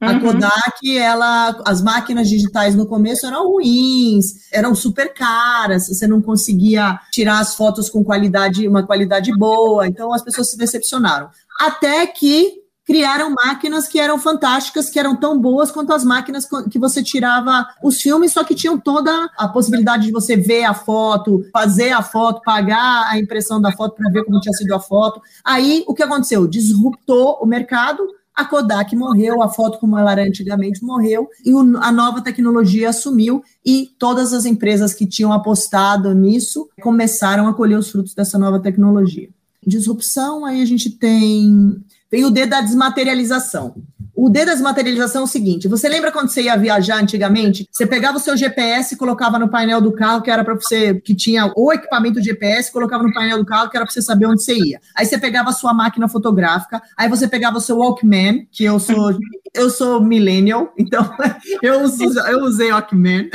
A 0.00 0.12
uhum. 0.12 0.20
Kodak, 0.20 0.98
ela, 0.98 1.62
as 1.64 1.80
máquinas 1.80 2.28
digitais 2.28 2.74
no 2.74 2.86
começo 2.86 3.26
eram 3.26 3.48
ruins, 3.48 4.52
eram 4.52 4.74
super 4.74 5.14
caras, 5.14 5.88
você 5.88 6.06
não 6.06 6.20
conseguia 6.20 7.00
tirar 7.10 7.38
as 7.38 7.54
fotos 7.54 7.88
com 7.88 8.04
qualidade, 8.04 8.68
uma 8.68 8.82
qualidade 8.82 9.32
boa, 9.38 9.86
então 9.86 10.12
as 10.12 10.22
pessoas 10.22 10.50
se 10.50 10.58
decepcionaram. 10.58 11.30
Até 11.58 12.06
que 12.06 12.63
criaram 12.84 13.30
máquinas 13.30 13.88
que 13.88 13.98
eram 13.98 14.18
fantásticas, 14.18 14.90
que 14.90 14.98
eram 14.98 15.16
tão 15.16 15.40
boas 15.40 15.70
quanto 15.70 15.92
as 15.92 16.04
máquinas 16.04 16.46
que 16.70 16.78
você 16.78 17.02
tirava 17.02 17.66
os 17.82 18.00
filmes, 18.00 18.32
só 18.32 18.44
que 18.44 18.54
tinham 18.54 18.78
toda 18.78 19.30
a 19.36 19.48
possibilidade 19.48 20.06
de 20.06 20.12
você 20.12 20.36
ver 20.36 20.64
a 20.64 20.74
foto, 20.74 21.44
fazer 21.52 21.92
a 21.92 22.02
foto, 22.02 22.42
pagar 22.44 23.08
a 23.08 23.18
impressão 23.18 23.60
da 23.60 23.72
foto 23.72 23.96
para 23.96 24.10
ver 24.10 24.24
como 24.24 24.40
tinha 24.40 24.52
sido 24.52 24.74
a 24.74 24.80
foto. 24.80 25.20
Aí 25.42 25.84
o 25.86 25.94
que 25.94 26.02
aconteceu? 26.02 26.46
Disruptou 26.46 27.38
o 27.40 27.46
mercado. 27.46 28.06
A 28.34 28.44
Kodak 28.44 28.96
morreu, 28.96 29.40
a 29.40 29.48
foto 29.48 29.78
como 29.78 29.96
ela 29.96 30.10
era 30.10 30.24
antigamente 30.24 30.84
morreu, 30.84 31.28
e 31.44 31.52
a 31.80 31.92
nova 31.92 32.20
tecnologia 32.20 32.88
assumiu, 32.90 33.44
e 33.64 33.94
todas 33.96 34.32
as 34.32 34.44
empresas 34.44 34.92
que 34.92 35.06
tinham 35.06 35.32
apostado 35.32 36.12
nisso 36.12 36.68
começaram 36.82 37.46
a 37.46 37.54
colher 37.54 37.78
os 37.78 37.90
frutos 37.92 38.12
dessa 38.12 38.36
nova 38.36 38.58
tecnologia. 38.58 39.28
Disrupção, 39.64 40.44
aí 40.44 40.60
a 40.60 40.64
gente 40.64 40.90
tem 40.90 41.80
tem 42.14 42.24
o 42.24 42.30
D 42.30 42.46
da 42.46 42.60
desmaterialização. 42.60 43.74
O 44.14 44.28
desmaterialização 44.28 45.22
é 45.22 45.24
o 45.24 45.28
seguinte: 45.28 45.68
você 45.68 45.88
lembra 45.88 46.12
quando 46.12 46.28
você 46.28 46.42
ia 46.42 46.56
viajar 46.56 47.00
antigamente? 47.00 47.68
Você 47.70 47.86
pegava 47.86 48.18
o 48.18 48.20
seu 48.20 48.36
GPS 48.36 48.94
e 48.94 48.96
colocava 48.96 49.38
no 49.38 49.48
painel 49.48 49.80
do 49.80 49.92
carro, 49.92 50.22
que 50.22 50.30
era 50.30 50.44
para 50.44 50.54
você, 50.54 50.94
que 51.00 51.14
tinha 51.14 51.52
o 51.56 51.72
equipamento 51.72 52.22
GPS, 52.22 52.72
colocava 52.72 53.02
no 53.02 53.12
painel 53.12 53.38
do 53.38 53.46
carro, 53.46 53.70
que 53.70 53.76
era 53.76 53.84
para 53.84 53.92
você 53.92 54.02
saber 54.02 54.26
onde 54.26 54.42
você 54.42 54.54
ia. 54.54 54.80
Aí 54.94 55.04
você 55.04 55.18
pegava 55.18 55.50
a 55.50 55.52
sua 55.52 55.74
máquina 55.74 56.08
fotográfica, 56.08 56.82
aí 56.96 57.08
você 57.08 57.26
pegava 57.26 57.58
o 57.58 57.60
seu 57.60 57.78
Walkman, 57.78 58.46
que 58.52 58.64
eu 58.64 58.78
sou 58.78 59.16
eu 59.54 59.70
sou 59.70 60.02
millennial, 60.02 60.72
então 60.76 61.08
eu, 61.62 61.82
uso, 61.82 62.02
eu 62.26 62.40
usei 62.40 62.72
Walkman. 62.72 63.30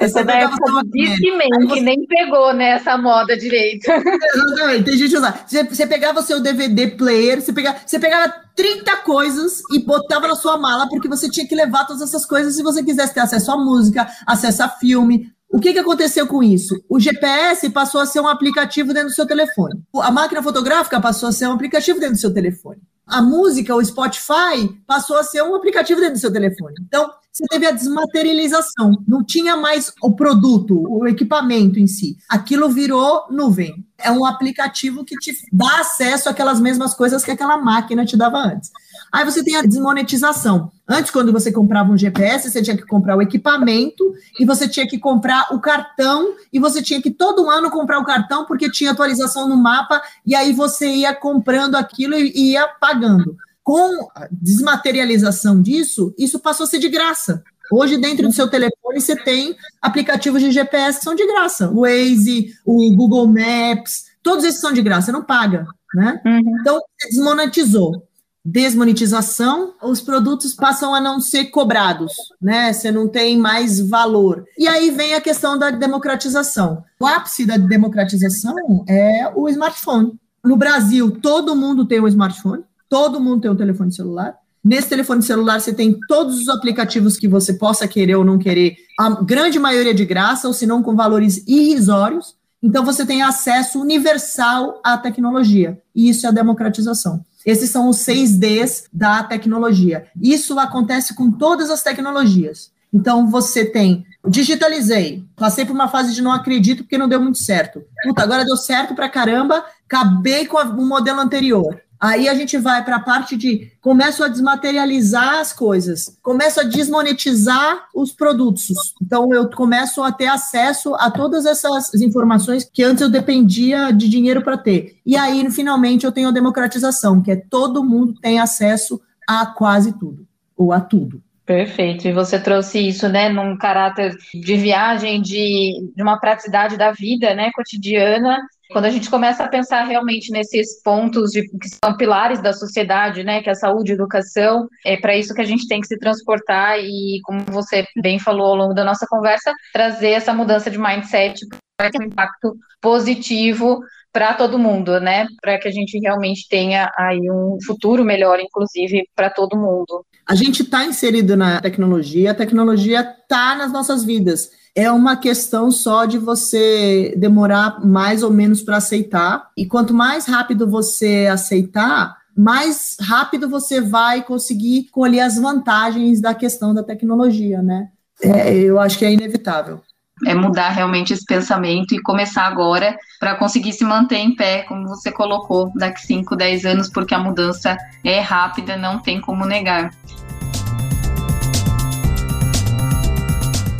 Você 0.00 0.24
da 0.24 0.34
época 0.34 0.72
do 0.72 0.90
Discman, 0.90 1.68
que 1.68 1.80
nem 1.82 2.06
pegou 2.06 2.54
né, 2.54 2.80
moda 3.02 3.36
direito. 3.36 3.86
Exatamente, 3.90 4.84
tem 4.84 4.96
gente 4.96 5.14
usar. 5.14 5.44
Você, 5.46 5.62
você 5.64 5.86
pegava 5.86 6.20
o 6.20 6.22
seu 6.22 6.40
DVD 6.40 6.88
player, 6.88 7.42
você 7.42 7.52
pegava, 7.52 7.78
você 7.84 7.98
pegava 7.98 8.45
30 8.56 8.96
coisas 8.98 9.60
e 9.70 9.78
botava 9.78 10.26
na 10.26 10.34
sua 10.34 10.56
mala, 10.56 10.88
porque 10.88 11.08
você 11.08 11.28
tinha 11.28 11.46
que 11.46 11.54
levar 11.54 11.86
todas 11.86 12.02
essas 12.02 12.24
coisas 12.24 12.56
se 12.56 12.62
você 12.62 12.82
quisesse 12.82 13.12
ter 13.12 13.20
acesso 13.20 13.52
à 13.52 13.56
música, 13.56 14.08
acesso 14.26 14.62
a 14.62 14.68
filme, 14.68 15.30
o 15.48 15.60
que, 15.60 15.72
que 15.72 15.78
aconteceu 15.78 16.26
com 16.26 16.42
isso? 16.42 16.74
O 16.88 16.98
GPS 16.98 17.70
passou 17.70 18.00
a 18.00 18.06
ser 18.06 18.20
um 18.20 18.28
aplicativo 18.28 18.92
dentro 18.92 19.10
do 19.10 19.14
seu 19.14 19.26
telefone. 19.26 19.80
A 20.02 20.10
máquina 20.10 20.42
fotográfica 20.42 21.00
passou 21.00 21.28
a 21.28 21.32
ser 21.32 21.46
um 21.46 21.52
aplicativo 21.52 22.00
dentro 22.00 22.16
do 22.16 22.20
seu 22.20 22.34
telefone. 22.34 22.80
A 23.06 23.22
música, 23.22 23.74
o 23.74 23.84
Spotify, 23.84 24.68
passou 24.86 25.16
a 25.16 25.22
ser 25.22 25.42
um 25.42 25.54
aplicativo 25.54 26.00
dentro 26.00 26.16
do 26.16 26.20
seu 26.20 26.32
telefone. 26.32 26.74
Então, 26.80 27.10
você 27.36 27.44
teve 27.50 27.66
a 27.66 27.70
desmaterialização. 27.70 29.02
Não 29.06 29.22
tinha 29.22 29.58
mais 29.58 29.92
o 30.02 30.12
produto, 30.12 30.82
o 30.88 31.06
equipamento 31.06 31.78
em 31.78 31.86
si. 31.86 32.16
Aquilo 32.30 32.70
virou 32.70 33.26
nuvem. 33.30 33.84
É 33.98 34.10
um 34.10 34.24
aplicativo 34.24 35.04
que 35.04 35.14
te 35.16 35.34
dá 35.52 35.80
acesso 35.80 36.30
àquelas 36.30 36.58
mesmas 36.58 36.94
coisas 36.94 37.22
que 37.22 37.30
aquela 37.30 37.58
máquina 37.58 38.06
te 38.06 38.16
dava 38.16 38.38
antes. 38.38 38.70
Aí 39.12 39.22
você 39.22 39.44
tem 39.44 39.54
a 39.54 39.62
desmonetização. 39.62 40.72
Antes, 40.88 41.10
quando 41.10 41.30
você 41.30 41.52
comprava 41.52 41.92
um 41.92 41.98
GPS, 41.98 42.50
você 42.50 42.62
tinha 42.62 42.76
que 42.76 42.86
comprar 42.86 43.16
o 43.16 43.22
equipamento 43.22 44.14
e 44.40 44.46
você 44.46 44.66
tinha 44.66 44.86
que 44.88 44.98
comprar 44.98 45.48
o 45.50 45.60
cartão 45.60 46.34
e 46.50 46.58
você 46.58 46.82
tinha 46.82 47.02
que 47.02 47.10
todo 47.10 47.50
ano 47.50 47.70
comprar 47.70 47.98
o 47.98 48.04
cartão 48.04 48.46
porque 48.46 48.70
tinha 48.70 48.92
atualização 48.92 49.46
no 49.46 49.58
mapa 49.58 50.00
e 50.24 50.34
aí 50.34 50.54
você 50.54 50.88
ia 50.88 51.14
comprando 51.14 51.74
aquilo 51.74 52.14
e 52.14 52.52
ia 52.52 52.66
pagando. 52.66 53.36
Com 53.66 54.08
a 54.14 54.28
desmaterialização 54.30 55.60
disso, 55.60 56.14
isso 56.16 56.38
passou 56.38 56.62
a 56.62 56.66
ser 56.68 56.78
de 56.78 56.88
graça. 56.88 57.42
Hoje, 57.72 57.96
dentro 57.96 58.28
do 58.28 58.32
seu 58.32 58.48
telefone, 58.48 59.00
você 59.00 59.16
tem 59.16 59.56
aplicativos 59.82 60.40
de 60.40 60.52
GPS 60.52 60.98
que 60.98 61.04
são 61.04 61.16
de 61.16 61.26
graça. 61.26 61.68
O 61.72 61.80
Waze, 61.80 62.54
o 62.64 62.94
Google 62.94 63.26
Maps, 63.26 64.04
todos 64.22 64.44
esses 64.44 64.60
são 64.60 64.72
de 64.72 64.80
graça, 64.80 65.06
você 65.06 65.12
não 65.12 65.24
paga, 65.24 65.66
né? 65.96 66.22
Uhum. 66.24 66.60
Então, 66.60 66.80
desmonetizou. 67.10 68.06
Desmonetização, 68.44 69.74
os 69.82 70.00
produtos 70.00 70.54
passam 70.54 70.94
a 70.94 71.00
não 71.00 71.18
ser 71.18 71.46
cobrados, 71.46 72.12
né? 72.40 72.72
Você 72.72 72.92
não 72.92 73.08
tem 73.08 73.36
mais 73.36 73.80
valor. 73.80 74.44
E 74.56 74.68
aí 74.68 74.92
vem 74.92 75.14
a 75.14 75.20
questão 75.20 75.58
da 75.58 75.70
democratização. 75.72 76.84
O 77.00 77.04
ápice 77.04 77.44
da 77.44 77.56
democratização 77.56 78.54
é 78.88 79.28
o 79.34 79.48
smartphone. 79.48 80.12
No 80.44 80.56
Brasil, 80.56 81.10
todo 81.20 81.56
mundo 81.56 81.84
tem 81.84 82.00
um 82.00 82.06
smartphone, 82.06 82.62
todo 82.88 83.20
mundo 83.20 83.42
tem 83.42 83.50
um 83.50 83.56
telefone 83.56 83.92
celular. 83.92 84.36
Nesse 84.64 84.88
telefone 84.88 85.22
celular 85.22 85.60
você 85.60 85.72
tem 85.72 85.96
todos 86.08 86.40
os 86.40 86.48
aplicativos 86.48 87.16
que 87.16 87.28
você 87.28 87.54
possa 87.54 87.86
querer 87.86 88.16
ou 88.16 88.24
não 88.24 88.38
querer, 88.38 88.76
a 88.98 89.10
grande 89.22 89.58
maioria 89.58 89.94
de 89.94 90.04
graça, 90.04 90.48
ou 90.48 90.54
se 90.54 90.66
não 90.66 90.82
com 90.82 90.96
valores 90.96 91.44
irrisórios. 91.46 92.34
Então 92.62 92.84
você 92.84 93.06
tem 93.06 93.22
acesso 93.22 93.80
universal 93.80 94.80
à 94.82 94.98
tecnologia. 94.98 95.80
E 95.94 96.08
isso 96.08 96.26
é 96.26 96.30
a 96.30 96.32
democratização. 96.32 97.24
Esses 97.44 97.70
são 97.70 97.88
os 97.88 97.98
seis 97.98 98.36
Ds 98.36 98.88
da 98.92 99.22
tecnologia. 99.22 100.08
Isso 100.20 100.58
acontece 100.58 101.14
com 101.14 101.30
todas 101.30 101.70
as 101.70 101.80
tecnologias. 101.80 102.72
Então 102.92 103.30
você 103.30 103.64
tem, 103.64 104.04
digitalizei, 104.26 105.24
passei 105.36 105.64
por 105.64 105.74
uma 105.74 105.86
fase 105.86 106.12
de 106.12 106.22
não 106.22 106.32
acredito 106.32 106.82
porque 106.82 106.98
não 106.98 107.08
deu 107.08 107.20
muito 107.20 107.38
certo. 107.38 107.82
Puta, 108.02 108.22
agora 108.22 108.44
deu 108.44 108.56
certo 108.56 108.96
pra 108.96 109.08
caramba, 109.08 109.64
acabei 109.84 110.46
com 110.46 110.56
o 110.56 110.86
modelo 110.86 111.20
anterior. 111.20 111.80
Aí 112.00 112.28
a 112.28 112.34
gente 112.34 112.58
vai 112.58 112.84
para 112.84 112.96
a 112.96 113.02
parte 113.02 113.36
de 113.36 113.72
começo 113.80 114.22
a 114.22 114.28
desmaterializar 114.28 115.38
as 115.38 115.52
coisas, 115.52 116.18
começo 116.22 116.60
a 116.60 116.64
desmonetizar 116.64 117.86
os 117.94 118.12
produtos. 118.12 118.94
Então 119.02 119.32
eu 119.32 119.48
começo 119.50 120.02
a 120.02 120.12
ter 120.12 120.26
acesso 120.26 120.94
a 120.96 121.10
todas 121.10 121.46
essas 121.46 121.94
informações 121.94 122.68
que 122.70 122.82
antes 122.82 123.02
eu 123.02 123.08
dependia 123.08 123.90
de 123.90 124.08
dinheiro 124.08 124.42
para 124.42 124.58
ter. 124.58 124.96
E 125.04 125.16
aí 125.16 125.50
finalmente 125.50 126.04
eu 126.04 126.12
tenho 126.12 126.28
a 126.28 126.32
democratização, 126.32 127.22
que 127.22 127.30
é 127.30 127.36
todo 127.36 127.84
mundo 127.84 128.14
tem 128.20 128.38
acesso 128.38 129.00
a 129.26 129.46
quase 129.46 129.92
tudo 129.98 130.26
ou 130.56 130.72
a 130.72 130.80
tudo. 130.80 131.22
Perfeito. 131.46 132.08
E 132.08 132.12
você 132.12 132.40
trouxe 132.40 132.88
isso, 132.88 133.08
né, 133.08 133.28
num 133.28 133.56
caráter 133.56 134.16
de 134.34 134.56
viagem, 134.56 135.22
de, 135.22 135.92
de 135.94 136.02
uma 136.02 136.18
praticidade 136.18 136.76
da 136.76 136.90
vida, 136.90 137.32
né, 137.34 137.52
cotidiana, 137.54 138.36
quando 138.70 138.86
a 138.86 138.90
gente 138.90 139.08
começa 139.08 139.44
a 139.44 139.48
pensar 139.48 139.84
realmente 139.84 140.30
nesses 140.30 140.82
pontos 140.82 141.30
de, 141.30 141.42
que 141.42 141.68
são 141.68 141.96
pilares 141.96 142.42
da 142.42 142.52
sociedade, 142.52 143.22
né, 143.22 143.42
que 143.42 143.48
é 143.48 143.52
a 143.52 143.56
saúde 143.56 143.92
a 143.92 143.94
educação, 143.94 144.68
é 144.84 144.96
para 144.96 145.16
isso 145.16 145.34
que 145.34 145.40
a 145.40 145.46
gente 145.46 145.68
tem 145.68 145.80
que 145.80 145.86
se 145.86 145.98
transportar 145.98 146.78
e, 146.78 147.20
como 147.22 147.40
você 147.46 147.84
bem 148.00 148.18
falou 148.18 148.48
ao 148.48 148.56
longo 148.56 148.74
da 148.74 148.84
nossa 148.84 149.06
conversa, 149.08 149.52
trazer 149.72 150.10
essa 150.10 150.32
mudança 150.32 150.70
de 150.70 150.78
mindset 150.78 151.46
para 151.76 151.90
ter 151.90 152.00
um 152.00 152.06
impacto 152.06 152.56
positivo 152.80 153.80
para 154.12 154.32
todo 154.32 154.58
mundo, 154.58 154.98
né, 154.98 155.26
para 155.42 155.58
que 155.58 155.68
a 155.68 155.70
gente 155.70 155.98
realmente 155.98 156.48
tenha 156.48 156.90
aí 156.96 157.30
um 157.30 157.58
futuro 157.66 158.02
melhor, 158.02 158.40
inclusive, 158.40 159.06
para 159.14 159.28
todo 159.28 159.58
mundo. 159.58 160.04
A 160.26 160.34
gente 160.34 160.62
está 160.62 160.84
inserido 160.84 161.36
na 161.36 161.60
tecnologia, 161.60 162.30
a 162.30 162.34
tecnologia 162.34 163.00
está 163.00 163.54
nas 163.54 163.70
nossas 163.70 164.02
vidas 164.02 164.50
é 164.76 164.92
uma 164.92 165.16
questão 165.16 165.70
só 165.70 166.04
de 166.04 166.18
você 166.18 167.14
demorar 167.16 167.82
mais 167.82 168.22
ou 168.22 168.30
menos 168.30 168.62
para 168.62 168.76
aceitar. 168.76 169.48
E 169.56 169.64
quanto 169.64 169.94
mais 169.94 170.26
rápido 170.26 170.68
você 170.68 171.26
aceitar, 171.32 172.14
mais 172.36 172.98
rápido 173.00 173.48
você 173.48 173.80
vai 173.80 174.22
conseguir 174.22 174.88
colher 174.92 175.20
as 175.20 175.36
vantagens 175.36 176.20
da 176.20 176.34
questão 176.34 176.74
da 176.74 176.82
tecnologia, 176.82 177.62
né? 177.62 177.88
É, 178.22 178.54
eu 178.54 178.78
acho 178.78 178.98
que 178.98 179.06
é 179.06 179.12
inevitável. 179.12 179.80
É 180.26 180.34
mudar 180.34 180.70
realmente 180.70 181.12
esse 181.12 181.24
pensamento 181.24 181.94
e 181.94 182.02
começar 182.02 182.46
agora 182.46 182.96
para 183.18 183.34
conseguir 183.34 183.72
se 183.72 183.84
manter 183.84 184.16
em 184.16 184.34
pé, 184.34 184.62
como 184.62 184.88
você 184.88 185.10
colocou, 185.10 185.72
daqui 185.74 186.06
5, 186.06 186.36
10 186.36 186.64
anos, 186.66 186.90
porque 186.90 187.14
a 187.14 187.18
mudança 187.18 187.76
é 188.04 188.20
rápida, 188.20 188.76
não 188.76 188.98
tem 188.98 189.20
como 189.20 189.46
negar. 189.46 189.90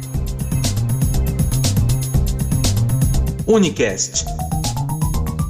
Unicast, 3.49 4.25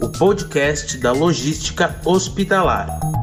o 0.03 0.09
podcast 0.11 0.99
da 0.99 1.13
logística 1.13 1.99
hospitalar. 2.05 3.16